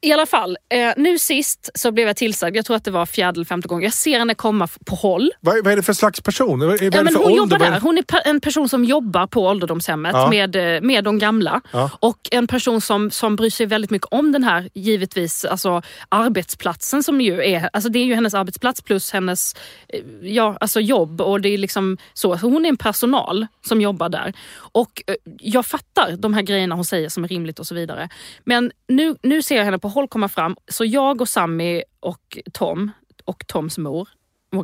[0.00, 3.06] I alla fall, eh, nu sist så blev jag tillsagd, jag tror att det var
[3.06, 3.84] fjärde eller femte gången.
[3.84, 5.32] Jag ser henne komma på håll.
[5.40, 6.58] Vad, vad är det för slags person?
[6.60, 7.36] Vad är, vad Ja, men hon ålder?
[7.36, 7.80] jobbar där.
[7.80, 10.30] Hon är en person som jobbar på ålderdomshemmet Ja.
[10.30, 11.60] med, eh, med de gamla.
[11.72, 11.90] Ja.
[12.00, 17.02] Och en person som, som bryr sig väldigt mycket om den här, givetvis, alltså, arbetsplatsen
[17.02, 19.54] som ju är, alltså det är ju hennes arbetsplats plus hennes
[19.88, 21.20] eh, ja, alltså jobb.
[21.20, 22.38] Och det är liksom så.
[22.38, 24.32] Så Hon är en personal som jobbar där.
[24.56, 28.08] Och eh, jag fattar de här grejerna hon säger som är rimligt och så vidare.
[28.44, 30.56] Men nu, nu ser jag henne på håll komma fram.
[30.68, 32.90] Så jag och Sammy och Tom
[33.24, 34.08] och Toms mor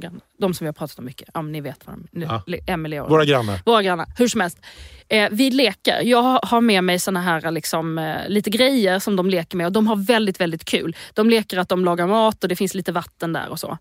[0.02, 0.20] grannar.
[0.38, 1.28] De som vi har pratat om mycket.
[1.34, 2.42] Ja, ni vet vad de nu, Ja.
[2.66, 3.58] Emily och Våra grannar.
[3.66, 4.06] våra grannar.
[4.18, 4.58] Hur som helst.
[5.08, 6.00] Eh, vi leker.
[6.02, 9.72] Jag har- med mig såna här liksom, eh, lite grejer som de leker med och
[9.72, 10.96] de har väldigt, väldigt kul.
[11.14, 13.78] De leker att de lagar mat och det finns lite vatten där och så.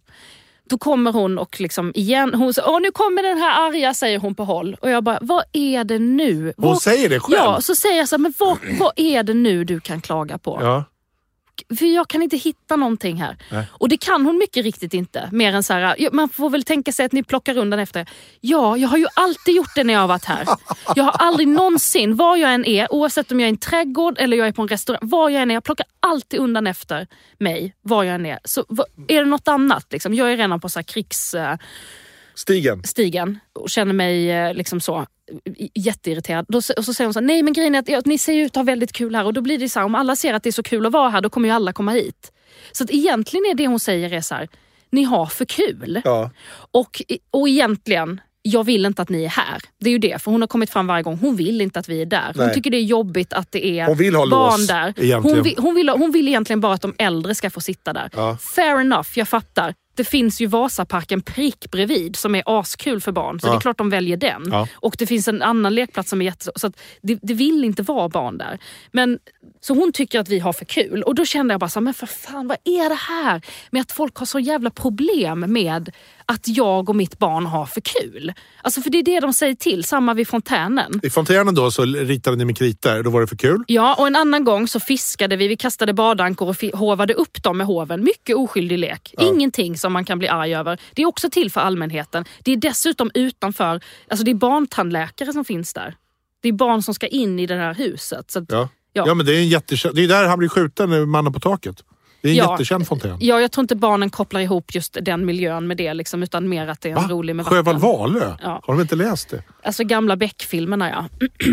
[0.69, 4.19] Då kommer hon och liksom igen, hon säger Åh, nu kommer den här arga, säger
[4.19, 4.77] hon på håll.
[4.81, 6.43] Och jag bara, vad är det nu?
[6.57, 7.37] Hon Vad- säger det själv.
[7.37, 10.37] Ja, så säger jag så här, men vad, vad är det nu du kan klaga
[10.37, 10.57] på?
[10.61, 10.83] Ja.
[11.79, 13.37] För jag kan inte hitta någonting här.
[13.51, 13.65] Nej.
[13.71, 15.29] Och det kan hon mycket riktigt inte.
[15.31, 18.09] Mer än så här, man får väl tänka sig att ni plockar undan efter.
[18.41, 20.47] Ja, jag har ju alltid gjort det när jag har varit här.
[20.95, 24.17] Jag har aldrig någonsin, var jag än är, oavsett om jag är i en trädgård
[24.19, 27.07] eller jag är på en restaurang, var jag än är, jag plockar alltid undan efter
[27.37, 28.39] mig, var jag än är.
[28.43, 28.65] Så
[29.07, 29.87] är det något annat?
[29.91, 30.13] Liksom?
[30.13, 31.35] Jag är redan på så krigs...
[32.35, 32.83] Stigen.
[32.83, 35.05] stigen och känner mig eh, liksom så
[35.75, 36.45] jätteirriterad.
[36.47, 38.33] Då, och så säger hon så här, nej men grejen är att ja, ni ser
[38.33, 40.33] ut att ha väldigt kul här och då blir det så här, om alla ser
[40.33, 42.31] att det är så kul att vara här då kommer ju alla komma hit.
[42.71, 44.49] Så att egentligen är det hon säger är så här,
[44.89, 46.01] ni har för kul.
[46.05, 46.31] Ja.
[46.71, 49.61] Och, och egentligen, jag vill inte att ni är här.
[49.79, 51.17] Det är ju det, för hon har kommit fram varje gång.
[51.17, 52.31] Hon vill inte att vi är där.
[52.35, 52.53] Hon Nej.
[52.53, 54.93] tycker det är jobbigt att det är Hon vill ha barn lås, där.
[54.97, 55.23] egentligen.
[55.23, 58.09] Hon vill, hon, vill, hon vill egentligen bara att de äldre ska få sitta där.
[58.13, 58.37] Ja.
[58.37, 59.73] Fair enough, jag fattar.
[60.01, 63.39] Det finns ju Vasaparken prick bredvid som är askul för barn.
[63.39, 63.51] Så Ja.
[63.51, 64.43] det är klart de väljer den.
[64.51, 64.67] Ja.
[64.73, 66.51] Och det finns en annan lekplats som är jätte...
[66.55, 68.59] Så det, det vill inte vara barn där.
[68.91, 69.19] Men,
[69.61, 71.03] så hon tycker att vi har för kul.
[71.03, 73.81] Och då kände jag bara så här, men för fan vad är det här med
[73.81, 75.91] att folk har så jävla problem med
[76.25, 78.33] att jag och mitt barn har för kul?
[78.61, 80.99] Alltså för det är det de säger till, samma vid fontänen.
[81.03, 83.03] I fontänen då så ritade ni med kritor.
[83.03, 83.63] Då var det för kul.
[83.67, 87.57] Ja, och en annan gång så fiskade vi, vi kastade badankor och hovade upp dem
[87.57, 88.03] med hoven.
[88.03, 89.13] Mycket oskyldig lek.
[89.21, 90.79] Ingenting som man kan bli arg över.
[90.93, 92.25] Det är också till för allmänheten.
[92.43, 95.95] Det är dessutom utanför, alltså det är barntandläkare som finns där.
[96.41, 98.31] Det är barn som ska in i det här huset.
[98.31, 98.69] Så att, Ja.
[98.93, 99.03] Ja.
[99.07, 99.13] Ja.
[99.13, 99.95] men det är en jättekänd...
[99.95, 101.83] Det är där han blir skjuten, mannen på taket.
[102.21, 102.51] Det är en Ja.
[102.51, 103.17] jättekänd fontän.
[103.19, 106.67] ja, jag tror inte barnen kopplar ihop just den miljön med det, liksom, utan mer
[106.67, 107.81] att det är en rolig med Sjöwall vatten.
[107.81, 108.35] Wahlöö?
[108.41, 108.61] Ja.
[108.63, 109.43] Har de inte läst det?
[109.63, 111.27] Alltså gamla Beck-filmerna ja.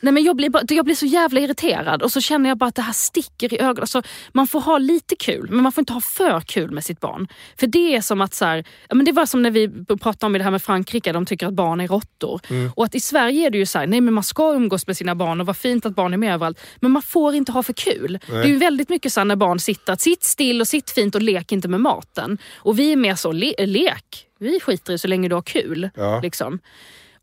[0.00, 2.68] Nej, men jag, blir bara, jag blir så jävla irriterad och så känner jag bara
[2.68, 3.80] att det här sticker i ögonen.
[3.80, 7.00] Alltså, man får ha lite kul men man får inte ha för kul med sitt
[7.00, 7.28] barn.
[7.56, 9.68] För det är som att, så här, ja, men det var som när vi
[10.00, 12.40] pratade om det här med Frankrike, de tycker att barn är råttor.
[12.50, 12.70] Mm.
[12.76, 14.96] Och att i Sverige är det ju så här, nej men man ska umgås med
[14.96, 16.60] sina barn och vad fint att barn är med överallt.
[16.80, 18.18] Men man får inte ha för kul.
[18.26, 20.90] Det är ju väldigt mycket så här när barn sitter, att sitt still och sitt
[20.90, 22.38] fint och lek inte med maten.
[22.56, 24.26] Och vi är mer så, le, lek.
[24.38, 25.90] Vi skiter i så länge du har kul.
[25.94, 26.20] Ja.
[26.20, 26.60] Liksom.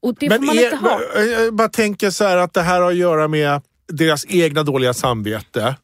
[0.02, 1.02] Och det Men får man inte ha.
[1.16, 4.64] är, jag bara tänker så här att det här har att göra med deras egna
[4.64, 5.76] dåliga samvete.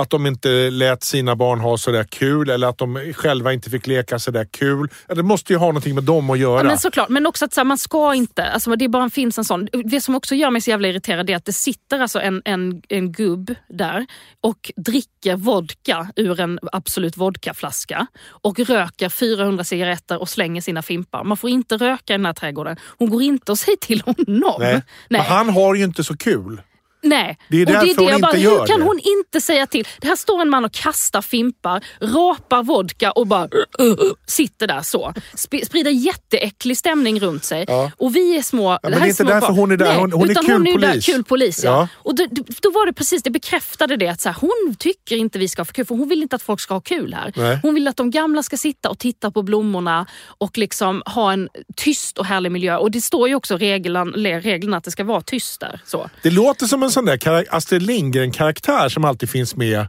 [0.00, 3.70] Att de inte lät sina barn ha så där kul eller att de själva inte
[3.70, 4.88] fick leka så där kul.
[5.08, 6.58] Det måste ju ha någonting med dem att göra.
[6.58, 9.38] Ja, men såklart, men också att så här, man ska inte, alltså, det bara finns
[9.38, 9.68] en sån.
[9.84, 12.82] Det som också gör mig så jävla irriterad är att det sitter alltså en, en,
[12.88, 14.06] en gubb där
[14.40, 21.24] och dricker vodka ur en Absolut vodkaflaska och röker 400 cigaretter och slänger sina fimpar.
[21.24, 22.76] Man får inte röka i den här trädgården.
[22.98, 24.24] Hon går inte och säger till honom.
[24.26, 24.72] Nej.
[24.72, 24.82] Nej.
[25.08, 26.60] Men han har ju inte så kul.
[27.02, 27.38] Nej.
[27.48, 28.86] Det är och det därför är det hon jag bara, inte hur gör kan det.
[28.86, 29.86] hon inte säga till?
[30.00, 33.44] Det här står en man och kastar fimpar, rapar vodka och bara
[33.80, 35.12] uh, uh, sitter där så.
[35.34, 37.64] Sp- sprider jätteäcklig stämning runt sig.
[37.68, 37.90] Ja.
[37.96, 38.78] Och vi är små...
[38.82, 39.56] men här det är inte därför barn.
[39.56, 39.86] hon är där.
[39.86, 41.64] Nej, Hon- hon är utan kul hon är där, kul polis.
[41.64, 41.70] Ja.
[41.70, 41.88] Ja.
[41.94, 42.26] Och då,
[42.62, 45.60] då var det precis, det bekräftade det att så här, hon tycker inte vi ska
[45.60, 47.32] ha för kul, för hon vill inte att folk ska ha kul här.
[47.36, 47.58] Nej.
[47.62, 50.06] Hon vill att de gamla ska sitta och titta på blommorna
[50.38, 52.76] och liksom ha en tyst och härlig miljö.
[52.76, 54.04] Och det står ju också reglerna,
[54.40, 55.80] reglerna att det ska vara tyst där.
[55.86, 56.10] Så.
[56.22, 59.86] Det låter som en sån där Astrid Lindgren-karaktär som alltid finns med.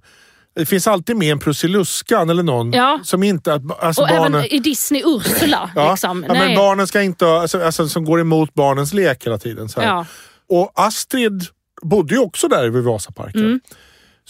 [0.55, 2.99] Det finns alltid med en Prussiluskan eller någon Ja.
[3.03, 3.61] som inte...
[3.79, 5.71] Alltså Och barnen, även i Disney Ursula.
[5.75, 6.25] ja, liksom.
[6.27, 9.69] ja, men barnen ska inte alltså, alltså, som går emot barnens lek hela tiden.
[9.69, 9.81] Så.
[9.81, 10.05] Ja.
[10.49, 11.45] Och Astrid
[11.81, 13.41] bodde ju också där vid Vasaparken.
[13.45, 13.59] Mm.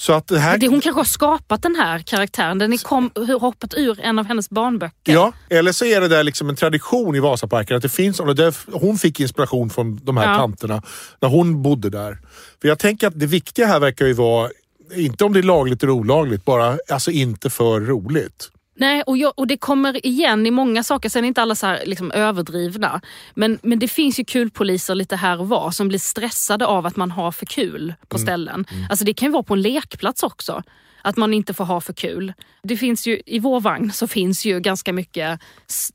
[0.01, 0.57] Så att det här...
[0.57, 2.57] Det, hon kanske har skapat den här karaktären.
[2.57, 5.13] Den är kom, hoppat ur en av hennes barnböcker.
[5.13, 7.77] Ja, eller så är det där liksom en tradition i Vasaparken.
[7.77, 10.37] Att det finns, och det, hon fick inspiration från de här Ja.
[10.37, 10.83] tanterna
[11.19, 12.17] när hon bodde där.
[12.61, 14.49] För jag tänker att det viktiga här verkar ju vara,
[14.95, 18.49] inte om det är lagligt eller olagligt, bara alltså inte för roligt.
[18.75, 21.10] Nej, och, jag, och det kommer igen i många saker.
[21.10, 23.01] Sen är inte alla så här liksom överdrivna.
[23.34, 26.95] Men, men det finns ju kulpoliser lite här och var som blir stressade av att
[26.95, 28.65] man har för kul på ställen.
[28.89, 30.63] Alltså det kan ju vara på en lekplats också.
[31.03, 32.34] Att man inte får ha för kul.
[32.63, 35.39] Det finns ju, I vår vagn så finns ju ganska mycket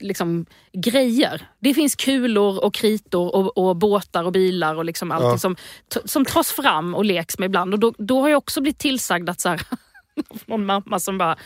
[0.00, 1.46] liksom, grejer.
[1.60, 5.38] Det finns kulor och kritor och, och båtar och bilar och liksom allting Ja.
[5.38, 5.56] som,
[6.04, 7.74] som tas fram och leks med ibland.
[7.74, 9.60] Och då, då har jag också blivit tillsagd att så här,
[10.46, 11.36] någon mamma som bara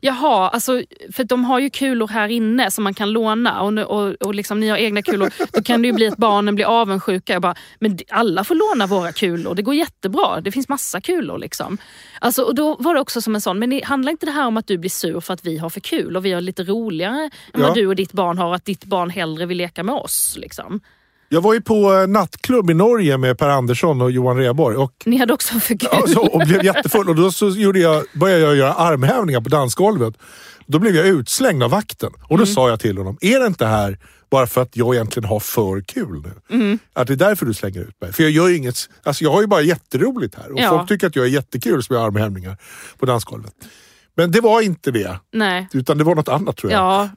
[0.00, 0.82] Jaha, alltså,
[1.12, 4.60] för de har ju kulor här inne som man kan låna och, och, och liksom,
[4.60, 5.30] ni har egna kulor.
[5.52, 7.32] Då kan det ju bli att barnen blir avundsjuka.
[7.32, 10.40] Jag bara, men alla får låna våra kulor, det går jättebra.
[10.40, 11.38] Det finns massa kulor.
[11.38, 11.78] Liksom.
[12.20, 14.46] Alltså, och då var det också som en sån, men det, handlar inte det här
[14.46, 16.62] om att du blir sur för att vi har för kul och vi har lite
[16.62, 17.60] roligare än Ja.
[17.60, 20.34] vad du och ditt barn har och att ditt barn hellre vill leka med oss?
[20.38, 20.80] Liksom.
[21.28, 24.76] Jag var ju på eh, nattklubb i Norge med Per Andersson och Johan Rheborg.
[24.76, 25.88] Och Ni hade också för kul.
[25.92, 27.08] Ja, så, och blev jättefull.
[27.08, 30.14] Och då så gjorde jag, började jag göra armhävningar på dansgolvet.
[30.66, 32.10] Då blev jag utslängd av vakten.
[32.22, 32.40] Och Mm.
[32.40, 33.98] då sa jag till honom, är det inte här
[34.30, 36.56] bara för att jag egentligen har för kul nu?
[36.56, 36.78] Mm.
[36.92, 38.12] Att det är därför du slänger ut mig.
[38.12, 40.52] För jag gör ju inget, alltså jag har ju bara jätteroligt här.
[40.52, 40.68] Och Ja.
[40.70, 42.56] folk tycker att jag är jättekul som gör armhävningar
[42.98, 43.52] på dansgolvet.
[44.16, 45.18] Men det var inte det.
[45.32, 45.68] Nej.
[45.72, 46.80] Utan det var något annat tror jag.
[46.80, 47.08] Ja.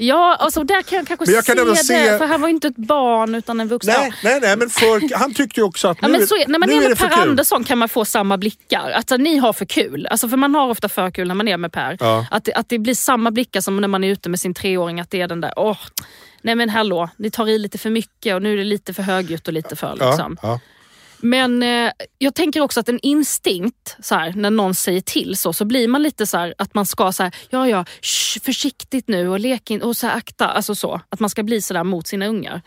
[0.00, 2.04] Ja, alltså där kan jag kanske Men jag kan se det.
[2.04, 3.94] se- För han var ju inte ett barn utan en vuxen.
[3.98, 6.34] Nej, nej, nej, men för, han tyckte ju också att Ja, nu, men är- så
[6.36, 7.28] är, när man nu är är det med för Per kul.
[7.30, 8.90] Andersson kan man få samma blickar.
[8.90, 10.06] Att ni har för kul.
[10.10, 11.96] Alltså, för man har ofta för kul när man är med Per.
[12.00, 12.26] Ja.
[12.30, 15.00] Att, det- att det blir samma blickar som när man är ute med sin treåring.
[15.00, 15.78] Att det är den där, åh,
[16.42, 19.02] nej men hallå, ni tar i lite för mycket och nu är det lite för
[19.02, 20.36] högljutt och lite för liksom.
[20.42, 20.60] Ja, ja.
[21.20, 25.52] Men eh, jag tänker också att en instinkt, så här, när någon säger till så,
[25.52, 29.08] så blir man lite så här, att man ska så här, ja ja, shh, försiktigt
[29.08, 30.48] nu och lek in, och så här, akta.
[30.48, 32.62] Alltså så, att man ska bli sådär mot sina ungar.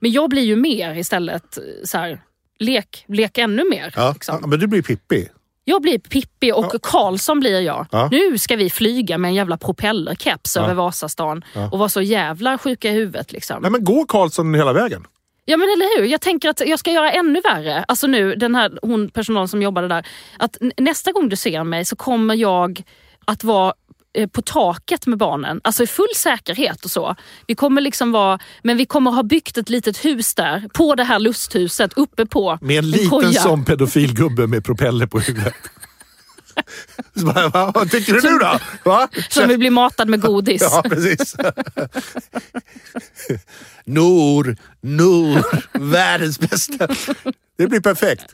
[0.00, 2.22] Men jag blir ju mer istället så här,
[2.58, 3.92] lek, lek ännu mer.
[3.96, 4.38] Ja, liksom.
[4.40, 5.28] ja, men du blir Pippi.
[5.68, 7.86] Jag blir Pippi och Karlsson blir jag.
[7.90, 8.08] Ja.
[8.10, 12.90] Nu ska vi flyga med en jävla propellerkeps över Vasastan och vara så jävla sjuka
[12.90, 13.32] i huvudet.
[13.32, 13.62] Liksom.
[13.62, 15.06] Nej, men går Karlsson hela vägen?
[15.48, 17.84] Ja men eller hur, jag tänker att jag ska göra ännu värre.
[17.88, 20.06] Alltså nu, den här hon personalen som jobbade där.
[20.38, 22.82] Att nästa gång du ser mig så kommer jag
[23.24, 23.72] att vara
[24.18, 27.14] eh, på taket med barnen, alltså i full säkerhet och så.
[27.46, 31.04] Vi kommer liksom vara, men vi kommer ha byggt ett litet hus där, på det
[31.04, 33.32] här lusthuset, uppe på Med en liten koja.
[33.32, 35.54] sån pedofilgubbe med propeller på huvudet.
[37.16, 38.58] Så bara, va, vad tycker du nu då?
[38.84, 39.08] Va?
[39.28, 40.62] Som vill bli matad med godis.
[40.62, 41.36] Ja, precis.
[43.84, 45.44] Nor, Nor,
[45.78, 46.88] världens bästa.
[47.58, 48.32] Det blir perfekt.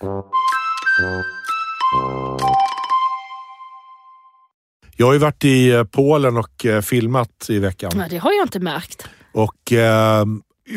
[4.97, 7.93] Jag har ju varit i eh, Polen och eh, filmat i veckan.
[7.95, 9.07] Nej, det har jag inte märkt.
[9.33, 10.25] Och eh,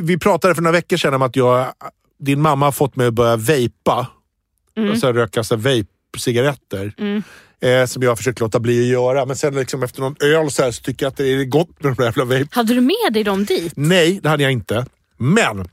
[0.01, 1.73] Vi pratade för några veckor sedan om att jag,
[2.19, 4.07] din mamma har fått mig att börja vejpa.
[4.89, 5.55] Alltså röka så
[6.19, 6.93] här vape-cigaretter.
[7.61, 9.25] Eh, som jag har försökt låta bli att göra.
[9.25, 11.83] Men sen liksom efter någon öl så, här, så tycker jag att det är gott
[11.83, 12.47] med de där jävla vape.
[12.51, 13.73] Hade du med dig dem dit?
[13.75, 14.85] Nej, det hade jag inte.
[15.17, 15.69] Men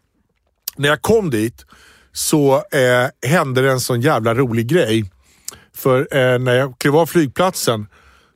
[0.76, 1.66] när jag kom dit
[2.12, 5.10] så eh, hände det en sån jävla rolig grej.
[5.74, 7.86] För eh, när jag klev av flygplatsen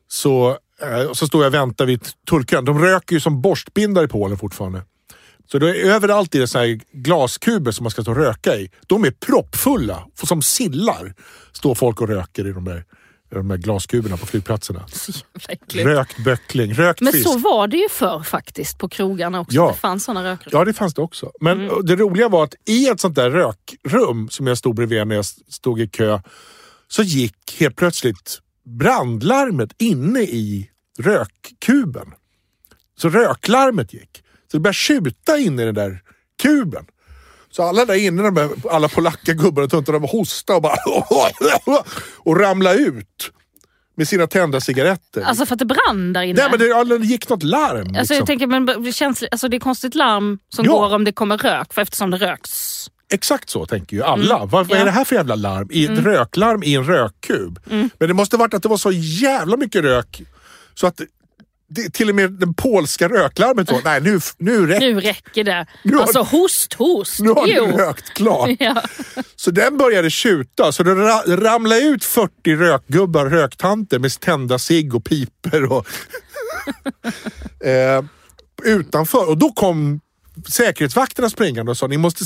[0.08, 0.50] så,
[0.82, 2.64] eh, så stod jag och väntade vid tullkön.
[2.64, 4.82] De röker ju som borstbindare i Polen fortfarande.
[5.46, 8.56] Så det är överallt är det så här glaskuber som man ska stå och röka
[8.56, 8.70] i.
[8.86, 11.14] De är proppfulla, som sillar.
[11.52, 12.78] Står folk och röker i de där,
[13.32, 14.86] i de där glaskuberna på flygplatserna.
[15.72, 17.28] Rökt böckling, rökt Men fisk.
[17.28, 19.56] så var det ju förr faktiskt på krogarna också.
[19.56, 19.68] Ja.
[19.68, 20.50] Det fanns såna rökrum.
[20.52, 21.32] Ja, det fanns det också.
[21.40, 25.16] Men det roliga var att i ett sånt där rökrum som jag stod bredvid när
[25.16, 26.20] jag stod i kö,
[26.88, 28.38] så gick helt plötsligt
[28.78, 32.12] brandlarmet inne i rökkuben.
[32.98, 34.22] Så röklarmet gick.
[34.56, 36.00] Så det började tjuta inne i den där
[36.42, 36.84] kuben.
[37.50, 40.76] Så alla där inne, de där, alla polacka gubbar och tuntar, de hostade och bara
[42.18, 43.30] och ramlade ut
[43.96, 45.22] med sina tända cigaretter.
[45.22, 46.40] Alltså för att det brann där inne.
[46.40, 47.78] Nej men det, ja, det gick något larm.
[47.78, 48.16] Alltså liksom.
[48.16, 50.72] jag tänker, men det, känns, alltså det är konstigt larm som Ja.
[50.72, 52.86] går om det kommer rök, för eftersom det röks.
[53.12, 54.38] Exakt så tänker ju alla.
[54.38, 54.68] Vad, vad Mm.
[54.70, 54.76] Ja.
[54.76, 54.82] Mm.
[54.82, 55.68] är det här för jävla larm?
[55.70, 57.58] I ett röklarm i en rökkub.
[57.68, 60.22] Men det måste varit att det var så jävla mycket rök
[60.74, 61.00] så att
[61.68, 65.66] det, till och med den polska röklarmet var, nej nu, nu räcker Nu räcker det.
[65.84, 67.20] Nu har- alltså host, host.
[67.20, 68.50] nu har du rökt klart.
[68.58, 68.82] Ja.
[69.36, 70.72] Så den började tjuta.
[70.72, 75.86] Så det ra ramlade ut 40 rökgubbar, röktanter med tända cigg och piper och
[77.66, 78.04] eh,
[78.64, 79.28] utanför.
[79.28, 80.00] Och då kom
[80.48, 82.24] säkerhetsvakterna springande och sa ni måste,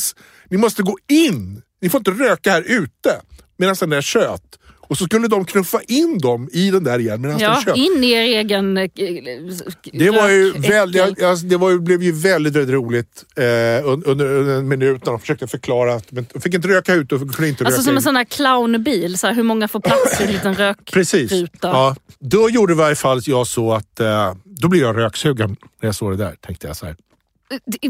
[0.50, 1.62] ni måste gå in.
[1.80, 3.20] Ni får inte röka här ute
[3.58, 4.42] medan den där tjöt.
[4.90, 7.76] Och så skulle de knuffa in dem i den där igen medan ja, tjöt.
[7.76, 8.90] in i er egen eh,
[9.92, 14.02] Det var ju väldigt, alltså, det var ju, blev ju väldigt, väldigt roligt eh, un-
[14.06, 17.12] under, under en minut när de försökte förklara att men, de fick inte röka ut
[17.12, 17.96] och kunde inte Alltså röka som in.
[17.96, 20.90] en sån här clownbil, så här, hur många får plats i en liten rökruta?
[20.92, 21.32] Precis.
[21.62, 25.50] Ja, då gjorde i varje fall jag så att eh, då blev jag röksugen
[25.82, 26.34] när jag såg det där.
[26.40, 26.96] Tänkte jag så här.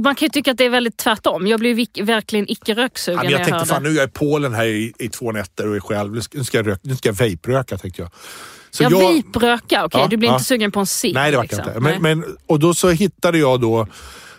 [0.01, 1.47] Man kan ju tycka att det är väldigt tvärtom.
[1.47, 4.13] Jag vik- verkligen icke Ja, röksugen när jag jag tänkte fan nu är jag i
[4.13, 6.13] Polen här i, i två nätter och är själv.
[6.13, 8.11] Nu ska, jag, rök, nu ska jag vape-röka tänkte jag.
[8.71, 10.01] Så jag jag- vape-röka, okej.
[10.01, 10.35] Ja, du blir ja.
[10.35, 11.15] inte sugen på en cigg?
[11.15, 11.65] Nej, det var liksom.
[11.69, 11.81] inte.
[11.81, 13.87] Men, men, och då så hittade jag då,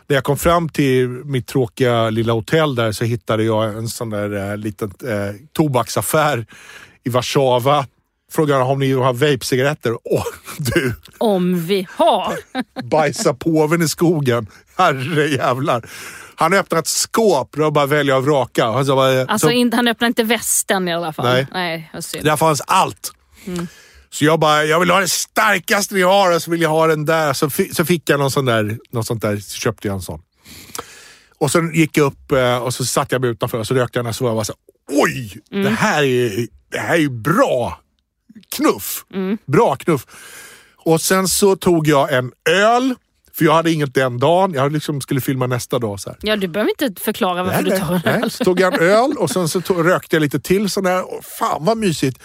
[0.07, 4.09] när jag kom fram till mitt tråkiga lilla hotell där så hittade jag en sån
[4.09, 6.45] där eh, liten eh, tobaksaffär
[7.03, 7.85] i Warszawa.
[8.31, 9.97] Frågar om ni har vape-cigaretter.
[10.03, 10.23] Åh,
[10.57, 10.93] du!
[11.17, 12.37] Om vi har.
[12.83, 14.47] Bajsa påven i skogen.
[14.77, 15.89] Herre jävlar.
[16.35, 18.65] Han öppnade ett skåp och bara välja och vraka.
[18.65, 21.25] Han sa bara, Alltså, så, in, han öppnar inte västen i alla fall.
[21.25, 21.47] Nej.
[21.51, 21.91] Nej
[22.21, 23.11] där fanns allt.
[24.09, 26.87] Så jag bara, jag vill ha det starkaste ni har och så vill jag ha
[26.87, 27.33] den där.
[27.33, 30.21] Så, så fick jag någon sån där, något sånt där, så köpte jag en sån.
[31.37, 33.99] Och sen gick jag upp eh, och så satte jag mig utanför och så rökte
[33.99, 34.53] jag den och så var jag bara så
[34.91, 35.37] oj!
[35.49, 37.79] Det, här är, det här är ju bra
[38.49, 39.05] knuff.
[39.45, 40.05] Bra knuff.
[40.77, 42.95] Och sen så tog jag en öl,
[43.33, 44.53] för jag hade inget den dagen.
[44.53, 45.99] Jag liksom skulle filma nästa dag.
[45.99, 46.19] Så här.
[46.21, 48.19] Ja, du behöver inte förklara varför Nej, du tar en öl.
[48.21, 48.29] nej.
[48.31, 51.13] Så tog jag en öl och sen så tog, rökte jag lite till sån där.
[51.17, 52.19] Och fan vad mysigt.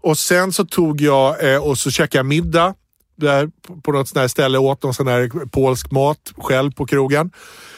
[0.00, 2.74] Och sen så tog jag eh, och så käkade jag middag
[3.16, 3.50] där
[3.82, 7.30] på, något sånt här ställe åt någon sån här polsk mat själv på krogen.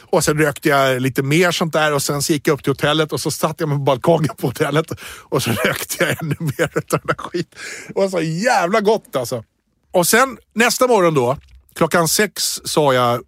[0.09, 2.71] Och sen rökte jag lite mer sånt där och sen så gick jag upp till
[2.71, 6.35] hotellet och så satte jag mig på balkongen på hotellet och så rökte jag ännu
[6.39, 7.55] mer utav den där skit.
[7.87, 9.43] Det var så jävla gott alltså.
[9.91, 11.37] Och sen nästa morgon då,
[11.75, 13.21] klockan sex sa jag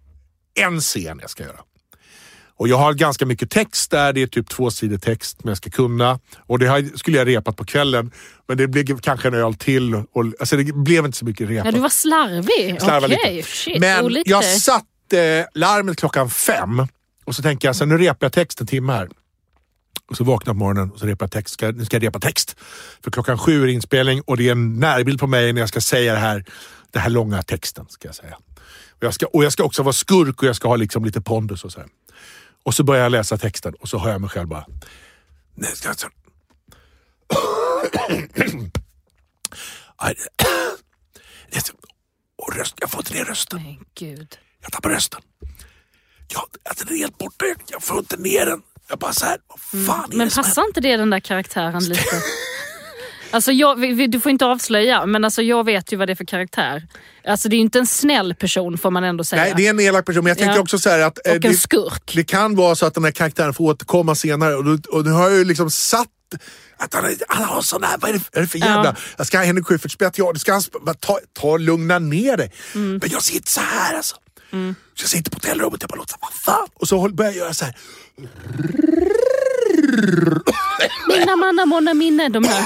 [0.54, 1.60] en scen jag ska göra.
[2.60, 4.12] Och jag har ganska mycket text där.
[4.12, 6.18] Det är typ två sidor text men jag ska kunna.
[6.46, 8.10] Och det skulle jag repat på kvällen.
[8.48, 9.94] Men det blev kanske en öl till.
[9.94, 11.66] Och, alltså det blev inte så mycket repat.
[11.66, 12.78] Ja, du var slarvig.
[12.82, 13.48] Okej, lite.
[13.48, 13.80] shit.
[13.80, 14.30] Men olite.
[14.30, 16.86] jag satte larmet klockan fem.
[17.24, 19.08] Och så tänker jag, så nu repar jag text en timme här.
[20.10, 21.54] Och så vaknar jag på morgonen och så repar jag text.
[21.54, 22.56] Ska, nu ska jag repa text.
[23.04, 25.80] För klockan sju är inspelning och det är en närbild på mig när jag ska
[25.80, 26.44] säga det här,
[26.90, 27.86] den här långa texten.
[27.88, 28.36] ska jag säga.
[29.00, 31.20] Och jag ska, och jag ska också vara skurk och jag ska ha liksom lite
[31.20, 31.88] pondus och så här.
[32.62, 34.66] Och så börjar jag läsa texten och så hör jag mig själv bara...
[35.56, 35.66] Är
[42.36, 43.62] Och röst, jag får inte ner rösten.
[43.62, 44.38] Men gud.
[44.62, 45.20] Jag tappar rösten.
[46.28, 47.44] Jag, alltså, den är helt borta.
[47.66, 48.62] Jag, får inte ner den.
[48.88, 50.18] Jag bara så här, vad fan är Mm.
[50.18, 52.02] Men det passar inte det den där karaktären lite?
[53.30, 56.24] Alltså jag, du får inte avslöja, men alltså jag vet ju vad det är för
[56.24, 56.86] karaktär.
[57.28, 59.42] Alltså det är ju inte en snäll person får man ändå säga.
[59.42, 60.60] Nej, det är en elak person, men jag tänker Ja.
[60.60, 61.18] också så här att...
[61.26, 62.12] eh, Och en det, skurk.
[62.14, 65.10] det kan vara så att den här karaktären får återkomma senare och, då- och nu
[65.10, 66.08] har jag ju liksom satt
[66.76, 68.84] att han, han har sån här, vad är det, är det för jävla...
[68.84, 68.94] Ja.
[69.16, 70.62] Jag ska ha Henrik Schyffert spela teater, ska han
[71.00, 72.52] ta, ta lugna ner dig.
[72.74, 72.98] Mm.
[73.02, 74.16] Men jag sitter så här alltså.
[74.94, 76.68] Så jag sitter på hotellrummet och jag bara låter vad fan?
[76.74, 77.74] Och så börjar jag göra så här.
[81.08, 82.64] Mina manna monna minne, de här.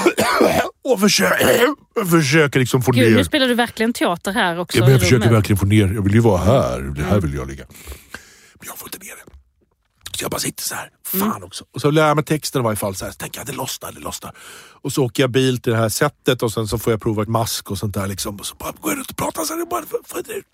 [0.83, 3.17] Och försöker, försöker liksom få Gud, ner...
[3.17, 6.01] nu spelar du verkligen teater här också Ja, men jag försöker verkligen få ner, jag
[6.01, 7.65] vill ju vara här, det här vill jag ligga.
[8.59, 9.31] Men jag får inte ner det.
[10.17, 11.65] Så jag bara sitter så här, fan också.
[11.73, 13.53] Och så lär jag mig texten i varje fall, så, här, så tänker jag det
[13.53, 14.33] lossnar, det lossnar.
[14.81, 17.23] Och så åker jag bil till det här sättet och sen så får jag prova
[17.23, 18.07] ett mask och sånt där.
[18.07, 18.35] Liksom.
[18.35, 19.83] Och så bara går jag ut och pratar så här, bara,
[20.17, 20.45] inte ut.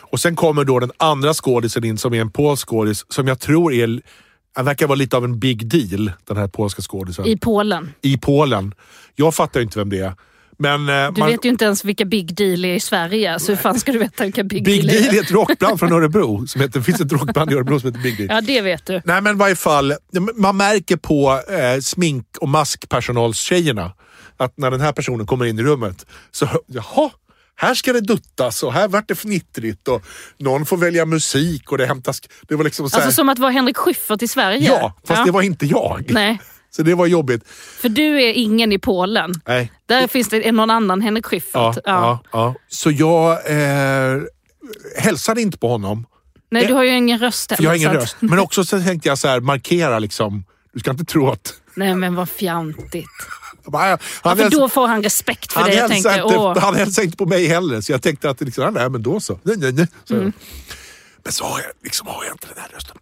[0.00, 3.40] Och sen kommer då den andra skådisen in som är en polsk skådis som jag
[3.40, 4.00] tror är,
[4.54, 7.26] han verkar vara lite av en big deal, den här polska skådisen.
[7.26, 7.92] I Polen.
[8.02, 8.74] I Polen.
[9.16, 10.14] Jag fattar inte vem det är.
[10.58, 13.52] Men, eh, Du man- vet ju inte ens vilka Big Deal är i Sverige, så
[13.52, 16.46] hur fan ska du veta vilka Big, Big Deal Deal är ett rockband från Örebro.
[16.46, 18.28] Som heter, det finns ett rockband i Örebro som heter Big Deal.
[18.30, 19.02] Ja, det vet du.
[19.04, 19.94] Nej men i varje fall,
[20.36, 23.92] man märker på eh, smink och maskpersonalstjejerna
[24.36, 27.10] att när den här personen kommer in i rummet så, jaha,
[27.62, 30.02] här ska det duttas och här vart det fnittrigt och
[30.38, 32.20] någon får välja musik och det hämtas...
[32.48, 34.68] Det var liksom så här, Alltså som att vara Henrik Schyffert i Sverige.
[34.68, 36.10] Ja, fast det var inte jag.
[36.10, 37.48] Nej, Så det var jobbigt.
[37.80, 39.34] för du är ingen i Polen.
[39.46, 39.72] Nej.
[39.86, 41.52] Där finns det någon annan Henrik Schyffert.
[41.54, 42.22] Ja, ja.
[42.32, 44.22] Ja, Så jag eh,
[44.98, 46.06] hälsade inte på honom.
[46.50, 48.16] Nej, du har ju ingen röst För jag har ingen röst.
[48.20, 50.44] Men också så tänkte jag så här, markera liksom.
[50.72, 51.54] Du ska inte tro att...
[51.74, 53.06] Nej men vad fjantigt.
[53.70, 55.76] Bara, Han, För häls- då får han respekt för han, det.
[55.76, 56.58] Jag åh.
[56.58, 57.80] han hälsade inte på mig heller.
[57.80, 59.38] Så jag tänkte att det liksom, nej men då så.
[59.42, 59.86] Nej, nej, nej.
[60.04, 60.32] så Mm.
[61.24, 62.96] Men så har jag, liksom har jag inte den här rösten.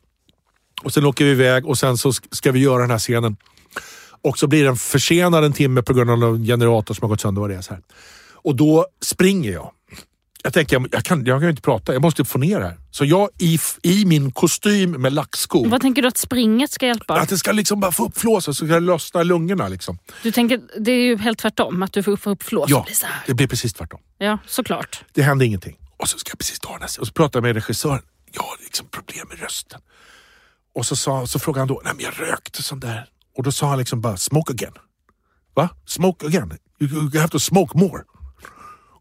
[0.83, 3.37] Och sen åker vi iväg och sen så sk- ska vi göra den här scenen.
[4.23, 7.21] Och så blir den försenad en timme på grund av någon generator som har gått
[7.21, 7.41] sönder.
[7.41, 7.83] Vad det så här.
[8.35, 9.71] Och då springer jag.
[10.43, 12.77] Jag tänker, jag, jag, kan, jag kan inte prata, jag måste få ner det här.
[12.91, 17.21] Så jag i, i min kostym med lackskor, Vad tänker du att springet ska hjälpa?
[17.21, 19.69] att det ska liksom bara få upp flåset så ska det lossna i lungorna.
[19.69, 19.99] Liksom.
[20.23, 22.71] Du tänker, det är ju helt tvärtom, att du får upp flås.
[22.71, 24.01] Ja, och blir det blir precis tvärtom.
[24.19, 25.05] ja, såklart.
[25.13, 25.77] Det hände ingenting.
[25.97, 27.01] Och så ska jag precis ta den här.
[27.01, 28.03] Och så pratar jag med regissören.
[28.33, 29.81] Jag har liksom problem med rösten.
[30.75, 33.07] Och så, sa, så frågade han då, nej men jag rökte sån där.
[33.37, 34.73] Och då sa han liksom bara, smoke again.
[35.55, 35.69] Va?
[35.87, 36.59] Smoke again?
[36.81, 38.03] You, you have to smoke more.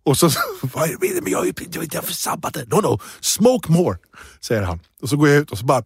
[0.03, 0.29] Och så,
[0.61, 1.21] vad är det?
[1.21, 3.97] Men jag är jag är för sabbat No no, smoke more,
[4.41, 4.79] säger han.
[5.01, 5.83] Och så går jag ut och så bara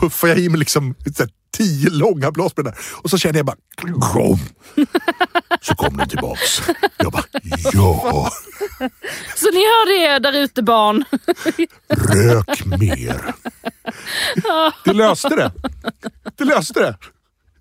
[0.00, 0.94] puffar jag i mig liksom
[1.52, 3.56] tio långa blåsbär Och så känner jag bara,
[4.12, 4.38] kom.
[5.62, 6.62] Så kom den tillbaks.
[6.96, 7.24] Jag bara,
[7.72, 8.30] ja.
[9.36, 11.04] Så ni hör det där ute barn.
[11.88, 13.34] Rök mer.
[14.84, 15.52] Det löste det.
[16.36, 16.98] Det löste det.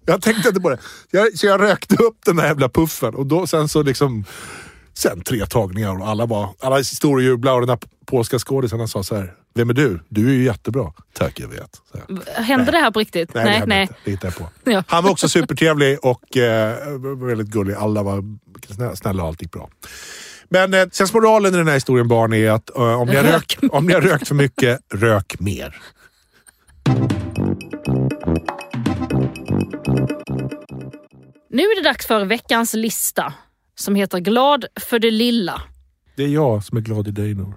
[0.06, 0.80] Jag tänkte inte på det.
[1.12, 4.26] Jag, så jag rökte upp den där jävla puffen och då, sen så liksom...
[5.00, 8.88] Sen tre tagningar och alla var, alla stod och jublade och den där polska skådisen
[8.88, 9.34] sa så här.
[9.56, 10.00] Vem är du?
[10.10, 10.94] Du är ju jättebra.
[11.14, 11.82] Tack, jag vet.
[11.94, 12.42] Här.
[12.44, 13.34] Hände det här på riktigt?
[13.34, 13.94] Nej, det, hände Inte.
[14.06, 14.84] det hittar jag på.
[14.88, 16.76] Han var också supertrevlig och eh,
[17.28, 17.74] väldigt gullig.
[17.74, 18.22] Alla var
[18.68, 19.70] snä- snälla och allt gick bra.
[20.50, 23.58] Men eh, sensmoralen i den här historien barn är att eh, om, ni har Rök
[23.72, 25.82] om ni har rökt för mycket, rök mer.
[31.50, 33.34] Nu är det dags för veckans lista
[33.80, 35.62] som heter Glad för det lilla.
[36.16, 37.54] Det är jag som är glad i dig Nor.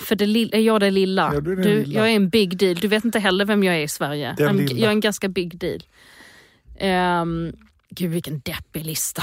[0.00, 1.30] För det lilla, är jag det lilla?
[1.34, 2.00] Ja, du är den du, lilla.
[2.00, 2.74] Jag är en big deal.
[2.74, 4.34] Du vet inte heller vem jag är i Sverige.
[4.38, 4.80] Den En- lilla.
[4.80, 5.82] jag är en ganska big deal.
[7.22, 7.52] Um,
[7.90, 9.22] gud vilken deppig lista.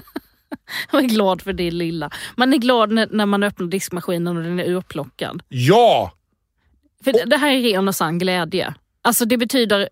[0.92, 2.10] jag är glad för det lilla.
[2.36, 5.42] Man är glad när, när man öppnar diskmaskinen och den är urplockad.
[5.48, 6.12] Ja!
[7.04, 8.74] För det, det här är ren och sann glädje.
[9.02, 9.88] Alltså det betyder...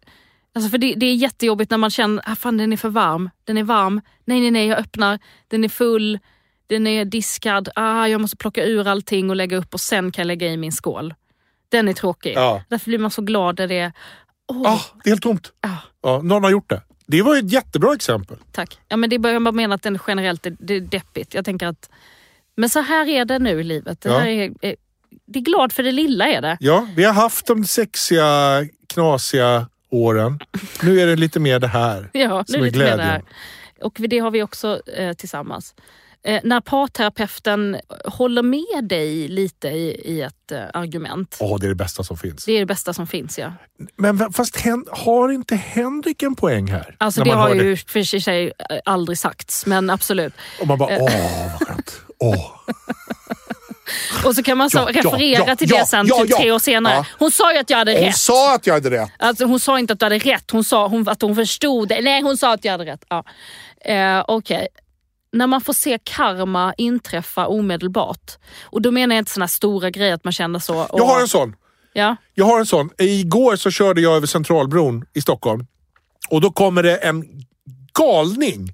[0.56, 2.88] Alltså för det, det är jättejobbigt när man känner att ah, fan, den är för
[2.88, 3.30] varm.
[3.44, 4.00] Den är varm.
[4.24, 5.18] Nej, nej, nej, jag öppnar.
[5.48, 6.18] Den är full.
[6.66, 7.68] Den är diskad.
[7.74, 10.56] Ah, jag måste plocka ur allting och lägga upp och sen kan jag lägga i
[10.56, 11.14] min skål.
[11.68, 12.32] Den är tråkig.
[12.36, 12.62] Ja.
[12.68, 13.92] Därför blir man så glad när det är...
[14.48, 15.52] Åh, Ah, det är helt tomt.
[15.60, 15.68] ah,
[16.02, 16.82] Ja, någon har gjort det.
[17.06, 18.36] Det var ett jättebra exempel.
[18.52, 18.78] tack.
[18.88, 21.34] Ja, men det jag bara menar att den generellt är, det är deppigt.
[21.34, 21.90] Jag tänker att...
[22.56, 24.00] Men så här är det nu i livet.
[24.00, 24.26] Det, Ja.
[24.26, 24.76] är, är,
[25.26, 26.56] det är glad för det lilla är det.
[26.60, 29.66] Ja, vi har haft de sexiga, knasiga
[30.04, 30.38] åren.
[30.82, 32.10] Nu är det lite mer det här.
[32.16, 33.22] Ja, Som är är det det glädjen.
[33.82, 35.74] Och det har vi också eh, tillsammans.
[36.24, 41.36] Eh, när parterapeuten håller med dig lite i, i ett eh, argument.
[41.40, 42.44] Åh, det är det bästa som finns.
[42.44, 43.52] Det är det bästa som finns ja.
[43.96, 46.96] Men fast Hen har inte Henrik en poäng här?
[46.98, 50.34] Alltså det har ju för sig eh, aldrig sagts men absolut.
[50.60, 51.02] Och man bara, Eh.
[51.02, 52.00] åh vad skönt.
[52.18, 52.52] Åh.
[54.24, 56.58] Och så kan man så Ja, referera ja, till ja, det sen typ tre år
[56.58, 57.06] senare.
[57.18, 58.16] Hon sa ju att jag hade Hon rätt.
[58.16, 59.10] sa att jag hade rätt.
[59.18, 62.00] Alltså, hon sa inte att du hade rätt, hon sa hon, att hon förstod det.
[62.00, 63.04] Nej, hon sa att jag hade rätt.
[63.08, 63.24] Ja.
[63.84, 64.68] Eh, Okej.
[65.32, 68.32] När man får se karma inträffa omedelbart.
[68.64, 70.74] Och då menar jag inte såna stora grejer att man känner så.
[70.74, 71.56] Jag åh, har en sån.
[71.92, 72.16] Ja.
[72.34, 72.90] Jag har en sån.
[72.98, 75.66] Igår så körde jag över Centralbron i Stockholm.
[76.28, 77.24] Och då kommer det en
[77.98, 78.72] galning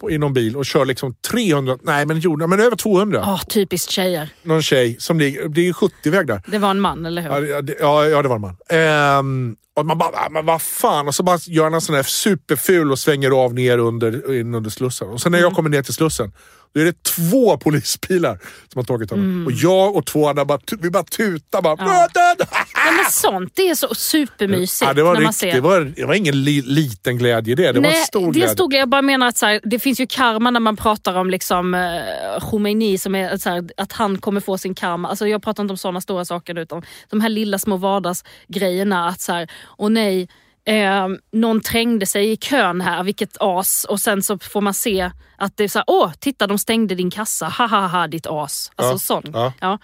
[0.00, 3.24] på, i någon bil och kör liksom 300, nej men, jo, men över 200.
[3.26, 4.28] Åh, typiskt tjejer.
[4.42, 6.42] Någon tjej som ligger, det är 70-väg där.
[6.46, 7.46] Det var en man, eller hur?
[7.46, 8.56] Ja, det- ja, ja, det var en man.
[8.68, 11.08] Ehm, och man bara, "Ah, men vad fan.
[11.08, 14.54] Och så bara gör han en sån här superful och svänger av ner under, in
[14.54, 15.08] under Slussen.
[15.08, 15.48] Och sen när Mm.
[15.48, 16.32] jag kommer ner till Slussen,
[16.74, 18.38] då är det två polisbilar
[18.72, 19.46] som har tagit honom.
[19.46, 21.62] Och jag och två andra bara, vi bara tutar.
[21.62, 21.92] Bara, Mm.
[22.14, 22.34] Ja.
[22.74, 24.88] Ja, men sånt, det är så supermysigt.
[24.88, 25.52] Ja, det, var när man rikt, ser.
[25.54, 27.72] det, var, det var ingen li, liten glädje det.
[27.72, 28.48] Det var en stor det är glädje.
[28.48, 28.80] stor glädje.
[28.82, 31.74] Jag bara menar att så här, det finns ju karma när man pratar om liksom,
[31.74, 35.08] eh, Khomeini, som är, så här, att han kommer få sin karma.
[35.08, 39.08] Alltså, jag pratar inte om sådana stora saker utan de här lilla små vardagsgrejerna.
[39.08, 40.28] Att så här, åh nej,
[40.64, 43.86] eh, någon trängde sig i kön här, vilket as.
[43.88, 46.94] Och sen så får man se att det är så här, åh titta de stängde
[46.94, 48.72] din kassa, ha ha ha ditt as.
[48.76, 49.30] Alltså Ja, sån.
[49.34, 49.52] ja.
[49.60, 49.78] Ja.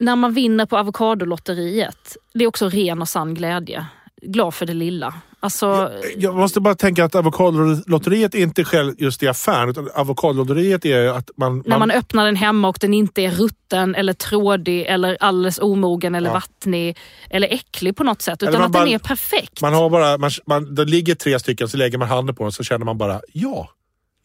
[0.00, 3.86] När man vinner på avokadolotteriet, det är också ren och sann glädje.
[4.22, 5.14] Glad för det lilla.
[5.40, 9.68] Alltså, Jag måste bara tänka att avokadolotteriet är inte själv just i affären.
[9.68, 11.62] Utan avokadolotteriet är att man...
[11.66, 16.14] När man öppnar den hemma och den inte är rutten eller trådig eller alldeles omogen
[16.14, 16.34] eller Ja.
[16.34, 16.98] vattnig
[17.30, 18.42] eller äcklig på något sätt.
[18.42, 19.62] Utan man att bara- den är perfekt.
[19.62, 22.52] Man har bara, man, man, det ligger tre stycken, så lägger man handen på den
[22.52, 23.70] så känner man bara ja,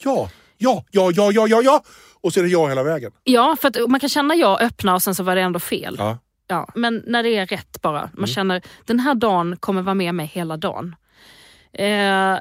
[0.03, 1.83] ja, ja, ja, ja, ja, ja, ja.
[2.21, 3.11] Och så är det ja hela vägen.
[3.23, 5.95] Ja, för man kan känna jag öppna och sen så var det ändå fel.
[5.99, 6.17] Ja.
[6.47, 8.01] Ja, men när det är rätt bara.
[8.01, 8.27] Man Mm.
[8.27, 10.95] känner den här dagen kommer vara med mig hela dagen.
[11.73, 12.39] Eh,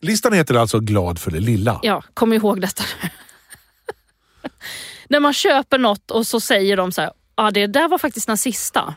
[0.00, 1.80] Listan heter alltså Glad för det lilla.
[1.82, 2.84] ja, kom ihåg detta.
[5.08, 8.26] när man köper något och så säger de så här, ah, det där var faktiskt
[8.26, 8.94] den sista.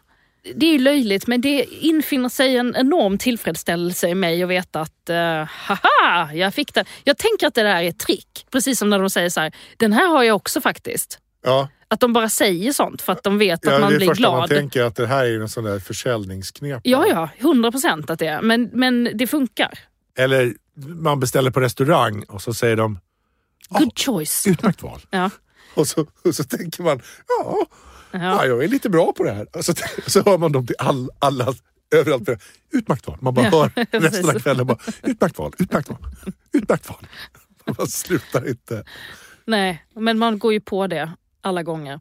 [0.55, 4.81] Det är ju löjligt men det infinner sig en enorm tillfredsställelse i mig att veta
[4.81, 5.15] att uh,
[5.47, 6.85] haha, jag fick det.
[7.03, 8.45] Jag tänker att det där är ett trick.
[8.51, 11.19] Precis som när de säger så här, den här har jag också faktiskt.
[11.43, 13.97] Ja, Att de bara säger sånt för att de vet att ja, man det är
[13.97, 14.49] blir första man glad.
[14.59, 16.81] tänker att det här är en sån där försäljningsknep.
[16.83, 18.41] Ja, ja, hundra procent att det är.
[18.41, 19.79] Men, men det funkar.
[20.17, 22.99] Eller man beställer på restaurang och så säger de
[23.69, 24.47] Good choice.
[24.47, 25.01] utmärkt val.
[25.09, 25.29] Ja.
[25.75, 27.67] Och så, och så tänker man ja,
[28.11, 28.45] ja, Ja.
[28.45, 29.47] jag är lite bra på det här.
[29.57, 29.73] Och så,
[30.07, 31.53] så hör man dem till all, alla
[31.95, 32.29] överallt.
[32.71, 33.17] Utmärkt val.
[33.21, 35.97] Man bara hör resten av kvällen bara utmärkt val, utmärkt val,
[36.53, 37.07] utmärkt val.
[37.77, 38.83] Man slutar inte.
[39.45, 41.11] Nej, men man går ju på det
[41.43, 41.99] alla gånger.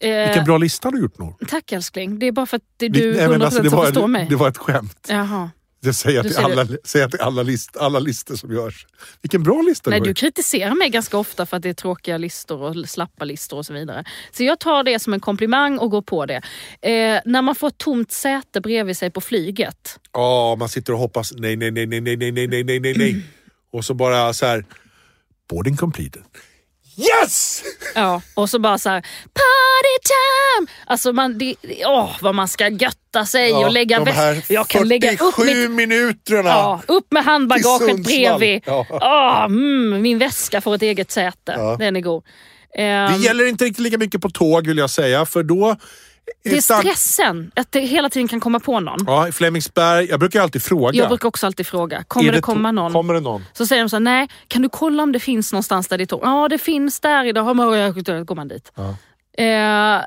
[0.00, 1.34] Eh, Vilken bra lista du gjort Nor.
[1.48, 2.18] Tack älskling.
[2.18, 4.06] Det är bara för att det, Vi- du nej, 100% men alltså, det, var, förstår
[4.08, 4.26] mig.
[4.30, 5.06] det var ett skämt.
[5.08, 5.50] Jaha.
[5.82, 8.86] Det säger jag Du till, alla, säger till alla, list, alla listor som görs.
[9.22, 10.06] Vilken bra lista Nej, det var.
[10.06, 13.66] du kritiserar mig ganska ofta för att det är tråkiga listor och slappa listor och
[13.66, 14.04] så vidare.
[14.32, 16.36] Så jag tar det som en komplimang och går på det.
[16.82, 19.98] Eh, när man får ett tomt säte bredvid sig på flyget.
[20.12, 21.32] Ja, man sitter och hoppas.
[21.36, 23.22] Nej, nej, nej, nej, nej, nej, nej, nej, nej, nej, nej.
[23.72, 24.64] Och så bara så här.
[25.50, 26.22] Boarding completed.
[26.96, 27.62] Yes!
[27.94, 29.00] Ja, och så bara så här,
[29.32, 30.70] party time!
[30.86, 31.54] Alltså man, det,
[31.86, 35.34] åh, vad man ska götta sig och lägga de väst- här Jag kan lägga upp
[35.34, 36.48] 47 mitt minuterna.
[36.48, 38.62] Ja, upp med handbagaget bredvid.
[38.66, 38.86] Ja.
[38.90, 41.54] Ah, mm, min väska får ett eget säte.
[41.56, 41.76] Ja.
[41.78, 42.24] Den är god.
[42.74, 45.76] Det Ehm, gäller inte riktigt lika mycket på tåg vill jag säga, för då...
[46.42, 48.98] det är stressen, att det hela tiden kan komma på någon.
[49.06, 50.06] Ja, i Flemingsberg.
[50.10, 50.98] Jag brukar alltid fråga.
[50.98, 52.92] Jag brukar också alltid fråga, kommer Är det, to- komma någon?
[52.92, 53.44] Kommer det någon?
[53.52, 56.04] Så säger de så här, nej, kan du kolla om det finns någonstans där det
[56.04, 56.20] är tåg?
[56.22, 57.56] Ja, det finns där idag.
[57.56, 58.72] Men Då går man dit.
[58.74, 58.88] Ja.
[59.44, 60.04] Eh,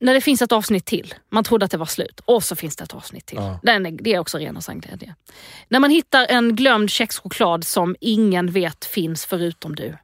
[0.00, 1.14] när det finns ett avsnitt till.
[1.30, 2.20] Man trodde att det var slut.
[2.24, 3.38] Och så finns det ett avsnitt till.
[3.38, 3.60] Ja.
[3.62, 5.14] Den är, det är också ren och sann glädje.
[5.68, 9.94] När man hittar en glömd kexchoklad som ingen vet finns förutom du.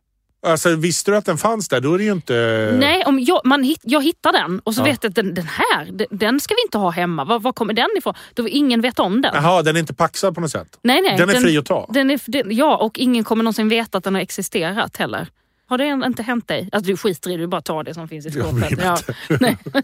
[0.47, 2.71] Alltså, visste du att den fanns där, då är det ju inte...
[2.81, 4.85] Nej, om jag, man, hit- jag hittar den och så Ja.
[4.85, 7.25] vet jag att den, den här, den, den ska vi inte ha hemma.
[7.25, 8.15] Var, var kommer den ifrån?
[8.35, 9.31] Då ingen vet om den.
[9.35, 10.79] Jaha, den är inte paxad på något sätt?
[10.83, 11.87] Nej, nej, Den är fri att ta?
[11.93, 15.27] Den är, den, ja, och ingen kommer någonsin veta att den har existerat heller.
[15.69, 16.69] Har det inte hänt dig?
[16.73, 18.71] Alltså, du skiter i det, du bara tar det som finns i Jag skåpet.
[18.71, 18.99] mig Ja.
[19.41, 19.57] Nej.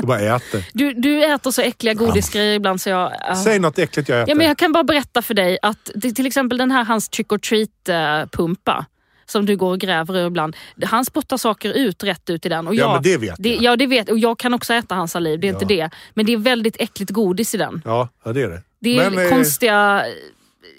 [0.00, 0.64] Du bara äter.
[0.72, 3.12] Du, du äter så äckliga godisgrejer ibland så jag...
[3.28, 3.36] ja.
[3.36, 4.30] Säg något äckligt jag äter.
[4.30, 7.32] Ja, men jag kan bara berätta för dig att till exempel den här hans trick
[7.32, 8.84] or treat-pumpa
[9.32, 10.56] som du går och gräver ur ibland.
[10.84, 12.68] Han spottar saker ut rätt ut i den.
[12.68, 13.62] Och Ja, jag, men det vet jag.
[13.62, 15.54] Ja, det vet Och jag kan också äta hans saliv, det är Ja.
[15.54, 15.90] inte det.
[16.14, 17.82] Men det är väldigt äckligt godis i den.
[17.84, 18.62] Ja, ja, det är det.
[18.80, 20.04] Det är Men, eh, konstiga,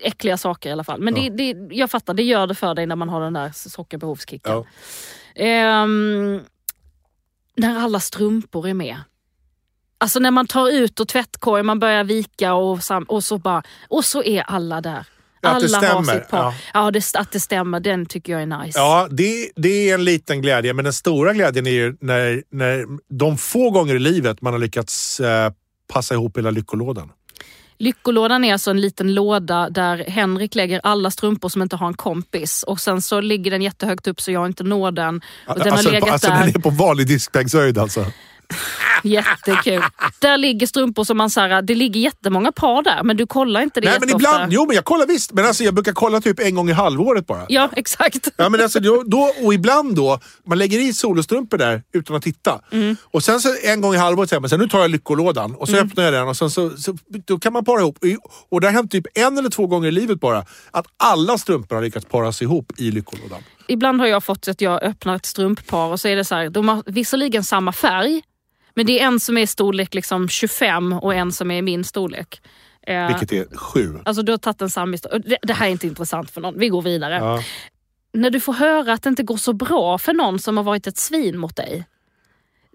[0.03, 1.01] äckliga saker i alla fall.
[1.01, 1.29] Men Ja.
[1.29, 4.51] det, det, jag fattar, det gör det för dig när man har den där sockerbehovskicken.
[4.53, 4.65] Ja.
[5.35, 6.41] Ehm,
[7.55, 8.97] när alla strumpor är med.
[9.97, 14.05] Alltså när man tar ut och tvättkorg, man börjar vika och, och så bara, och
[14.05, 15.05] så är alla där.
[15.43, 16.39] Alla det har stämmer, sitt par.
[16.39, 16.53] ja.
[16.73, 18.79] Ja, det, att det stämmer, den tycker jag är nice.
[18.79, 22.85] Ja, det, det är en liten glädje, men den stora glädjen är ju när, när
[23.09, 25.51] de få gånger i livet man har lyckats eh,
[25.93, 27.11] passa ihop hela lyckolådan.
[27.77, 31.93] Lyckolådan är alltså en liten låda där Henrik lägger alla strumpor som inte har en
[31.93, 35.21] kompis och sen så ligger den jättehögt upp så jag inte når den.
[35.47, 36.39] Och den alltså, har legat alltså där.
[36.39, 38.05] den är på vanlig diskbänkshöjd alltså.
[39.03, 39.81] Jättekul.
[40.19, 43.61] Där ligger strumpor som man så här, det ligger jättemånga par där men du kollar
[43.61, 45.31] inte det Nej men ibland, jo men jag kollar visst.
[45.33, 47.45] Men alltså jag brukar kolla typ en gång i halvåret bara.
[47.49, 48.27] Ja exakt.
[48.37, 52.23] Ja, men alltså, då, då, och ibland då, man lägger i solostrumpor där utan att
[52.23, 52.61] titta.
[52.71, 52.95] Mm.
[53.03, 55.55] Och sen så en gång i halvåret säger man så här, nu tar jag lyckolådan
[55.55, 55.87] och så Mm.
[55.87, 56.97] öppnar jag den och sen så, så
[57.27, 57.97] då kan man para ihop.
[58.51, 61.75] Och det har hänt typ en eller två gånger i livet bara att alla strumpor
[61.75, 63.43] har lyckats paras ihop i lyckolådan.
[63.67, 66.49] Ibland har jag fått att jag öppnar ett strumppar och så är det så här,
[66.49, 68.21] de har visserligen samma färg
[68.75, 72.41] men det är en som är storlek liksom 25 och en som är min storlek.
[72.87, 73.99] Eh, Vilket är sju.
[74.05, 75.01] Alltså du har tagit en sammis...
[75.01, 77.15] Det, det här är inte intressant för någon, vi går vidare.
[77.15, 77.43] Ja.
[78.13, 80.87] När du får höra att det inte går så bra för någon som har varit
[80.87, 81.85] ett svin mot dig.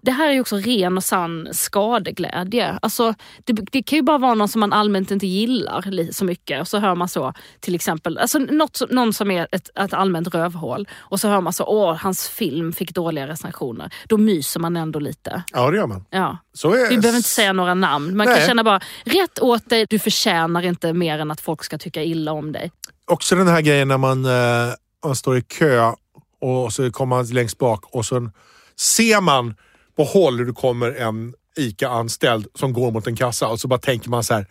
[0.01, 2.79] Det här är ju också ren och sann skadeglädje.
[2.81, 3.13] Alltså,
[3.45, 6.61] det, det kan ju bara vara någon som man allmänt inte gillar så mycket.
[6.61, 10.27] Och så hör man så, till exempel, alltså något, någon som är ett, ett allmänt
[10.27, 10.87] rövhål.
[10.97, 13.93] Och så hör man så, åh, hans film fick dåliga recensioner.
[14.07, 15.43] Då myser man ändå lite.
[15.53, 16.05] ja, det gör man.
[16.09, 16.37] Ja.
[16.53, 18.17] Så är, Vi behöver inte säga några namn.
[18.17, 18.47] Man kan Nej.
[18.47, 22.31] känna bara, rätt åt dig, du förtjänar inte mer än att folk ska tycka illa
[22.31, 22.71] om dig.
[23.11, 24.73] Också den här grejen när man, eh,
[25.05, 25.91] man står i kö
[26.41, 28.29] och så kommer man längst bak och så
[28.75, 29.55] ser man
[29.99, 33.79] på håll hur det kommer en ICA-anställd som går mot en kassa och så bara
[33.79, 34.45] tänker man så här,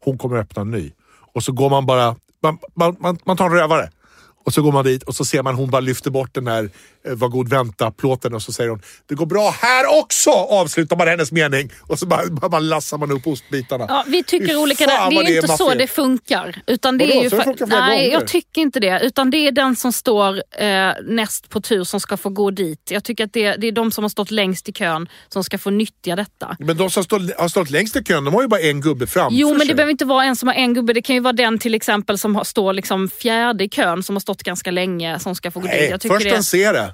[0.00, 0.92] hon kommer öppna en ny.
[1.34, 3.90] Och så går man bara, man, man, man, man tar en rövare.
[4.44, 6.70] Och så går man dit och så ser man hon bara lyfter bort den här
[7.04, 10.30] var god vänta-plåten och så säger hon det går bra här också!
[10.30, 13.86] Avslutar man hennes mening och så bara, bara, bara lassar man upp ostbitarna.
[13.88, 15.10] Ja, vi tycker Fy olika där.
[15.10, 16.62] Det är ju inte så det funkar.
[16.66, 17.18] Utan det Vadå?
[17.18, 18.12] är ju Så det fa- funkar flera Nej, gånger?
[18.20, 19.00] jag tycker inte det.
[19.02, 22.90] Utan det är den som står eh, näst på tur som ska få gå dit.
[22.90, 25.58] Jag tycker att det, det är de som har stått längst i kön som ska
[25.58, 26.56] få nyttja detta.
[26.58, 29.06] Men de som står, har stått längst i kön, de har ju bara en gubbe
[29.06, 29.68] framför Jo, men sig.
[29.68, 30.92] det behöver inte vara en som har en gubbe.
[30.92, 34.14] Det kan ju vara den till exempel som har, står liksom fjärde i kön, som
[34.16, 35.76] har stått ganska länge, som ska få gå dit.
[35.80, 36.91] Nej, Jag tycker först det, den ser det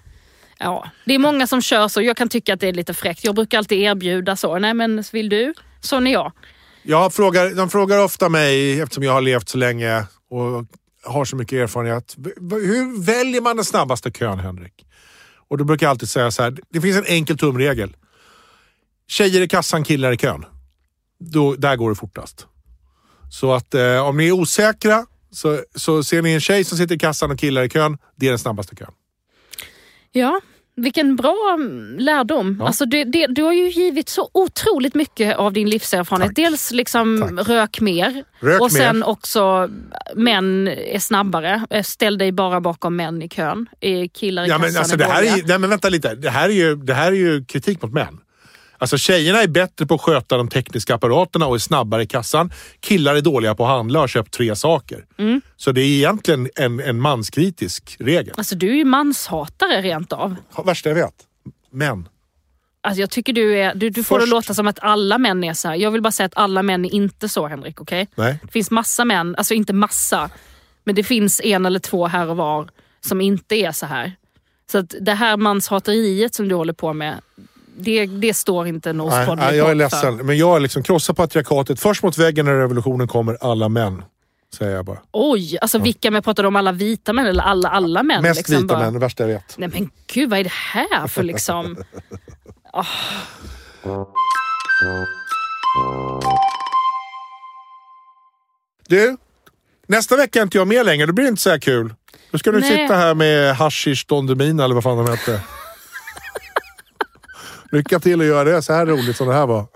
[0.59, 2.03] ja, det är många som kör så.
[2.03, 3.25] Jag kan tycka att det är lite fräckt.
[3.25, 4.59] Jag brukar alltid erbjuda så.
[4.59, 5.55] Nej, men vill du?
[5.81, 6.33] Sån är jag.
[6.83, 10.65] Jag frågar, de frågar ofta mig, eftersom jag har levt så länge och
[11.05, 12.17] har så mycket erfarenhet.
[12.51, 14.87] Hur väljer man den snabbaste kön, Henrik?
[15.49, 17.97] Och då brukar jag alltid säga så här, det finns en enkel tumregel.
[19.09, 20.45] Tjejer i kassan, killar i kön.
[21.21, 22.47] Då, där går det fortast.
[23.31, 26.95] Så att eh, om ni är osäkra så, så ser ni en tjej som sitter
[26.95, 27.99] i kassan och killar i kön.
[28.17, 28.93] Det är den snabbaste kön.
[30.19, 30.41] Ja,
[30.77, 32.57] vilken bra mm, lärdom.
[32.61, 32.67] Ja.
[32.67, 36.29] Alltså det, det, du har ju givit så otroligt mycket av din livserfarenhet.
[36.29, 36.37] Tack.
[36.37, 37.49] Dels liksom Tack.
[37.49, 39.09] rök mer Rök och sen mer.
[39.09, 39.71] också
[40.15, 41.67] män är snabbare.
[41.71, 43.67] Eh, Ställ dig bara bakom män i kön.
[43.81, 46.15] Eh, Killar i Ja, kassan men alltså, är det, här är, nej, men vänta lite.
[46.15, 48.19] Det här, är ju, det här är ju kritik mot män.
[48.79, 52.53] Alltså tjejerna är bättre på att sköta de tekniska apparaterna och är snabbare i kassan.
[52.81, 55.05] Killar är dåliga på att handla och har köpt tre saker.
[55.17, 55.41] Mm.
[55.57, 58.35] Så det är egentligen en, en manskritisk regel.
[58.37, 60.37] Alltså du är ju manshatare rent av.
[60.65, 61.15] Värsta jag vet.
[61.71, 62.09] Män.
[62.81, 65.53] Alltså jag tycker du, är, du, du får det låta som att alla män är
[65.53, 65.75] så här.
[65.77, 68.09] Jag vill bara säga att alla män är inte så Henrik, okej?
[68.15, 68.39] Nej.
[68.43, 70.31] Det finns massa män, alltså inte massa,
[70.85, 72.69] men det finns en eller två här och var
[73.01, 74.13] som inte är så här.
[74.73, 77.21] Så att det här manshateriet som du håller på med,
[77.79, 79.75] det, det står inte Nors Nej, nej, jag är för.
[79.75, 80.17] ledsen.
[80.17, 81.81] Men jag är liksom krossar patriarkatet.
[81.81, 84.03] Först mot väggen när revolutionen kommer alla män.
[84.59, 84.99] Säger jag bara.
[85.13, 86.57] Oj, alltså vilka män pratar du om?
[86.57, 88.23] Alla vita män eller alla, alla män?
[88.23, 88.91] Mest liksom vita bara?
[88.91, 89.55] män, värsta jag vet.
[89.59, 91.77] Nej men gud, vad är det här för liksom...
[98.89, 99.17] Du,
[99.87, 101.07] nästa vecka är inte jag med längre.
[101.07, 101.95] Då blir det inte så här kul.
[102.31, 102.71] Då ska du Nej.
[102.71, 105.41] sitta här med hashish Don Demina eller vad fan de hette.
[107.71, 109.67] Lycka till att göra det så här roligt som det här var.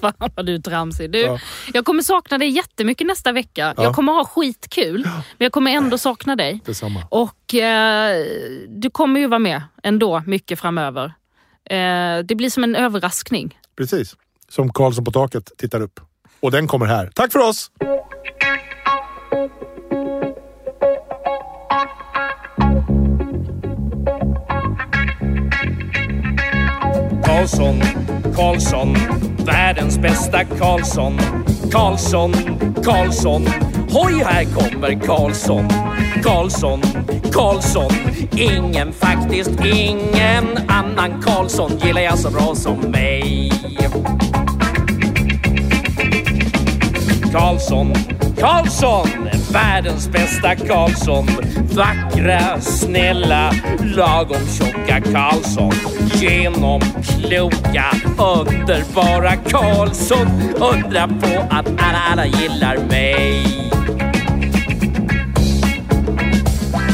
[0.00, 1.10] Fan vad du är tramsig.
[1.10, 1.38] Du, Ja.
[1.72, 3.74] Jag kommer sakna dig jättemycket nästa vecka.
[3.76, 3.82] Ja.
[3.82, 6.60] Jag kommer ha skitkul, men jag kommer ändå sakna dig.
[6.64, 7.02] Detsamma.
[7.08, 8.26] Och eh,
[8.68, 11.04] du kommer ju vara med ändå mycket framöver.
[11.70, 13.58] Eh, det blir som en överraskning.
[13.76, 14.16] Precis.
[14.48, 16.00] Som Karlsson på taket tittar upp.
[16.40, 17.10] Och den kommer här.
[17.14, 17.70] Tack för oss!
[27.30, 27.80] Karlsson,
[28.36, 28.96] Karlsson,
[29.46, 31.18] världens bästa Karlsson.
[31.72, 32.32] Karlsson,
[32.84, 33.46] Karlsson,
[33.90, 35.68] hoj här kommer Karlsson.
[36.22, 36.82] Karlsson,
[37.32, 37.90] Karlsson,
[38.36, 43.52] ingen faktiskt ingen annan Karlsson gillar jag så bra som mig.
[47.32, 47.94] Karlsson,
[48.40, 49.08] Karlsson,
[49.52, 51.26] världens bästa Karlsson.
[51.72, 53.52] Vackra, snälla,
[53.96, 55.72] lagom tjocka Karlsson.
[56.14, 57.84] Genomkloka,
[58.18, 60.26] underbara Karlsson.
[60.54, 63.46] Undra på att alla, alla gillar mig.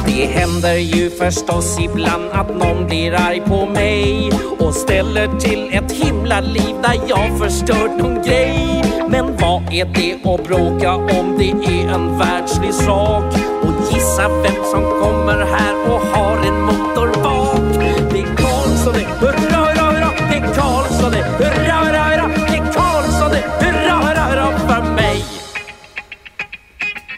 [0.07, 5.93] Det händer ju förstås ibland att någon blir arg på mig och ställer till ett
[5.93, 8.85] himla liv där jag förstört någon grej.
[9.09, 11.37] Men vad är det att bråka om?
[11.39, 13.56] Det är en världslig sak.
[13.97, 17.85] Gissa vem som kommer här och har en motor bak.
[18.13, 20.11] Det är Karlsson det, hurra, hurra, hurra.
[20.31, 22.31] Det är Karlsson det, hurra, hurra, hurra.
[22.47, 25.25] Det är Karlsson det, hurra, hurra, hurra för mig.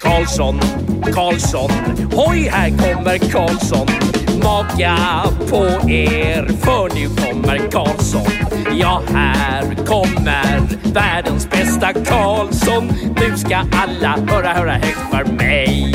[0.01, 0.61] Karlsson,
[1.14, 1.70] Karlsson,
[2.14, 3.87] hoj här kommer Karlsson.
[4.43, 4.97] Maka
[5.51, 8.33] på er, för nu kommer Karlsson.
[8.72, 10.61] Ja, här kommer
[10.93, 12.93] världens bästa Karlsson.
[13.20, 15.95] Nu ska alla höra, höra högt för mig.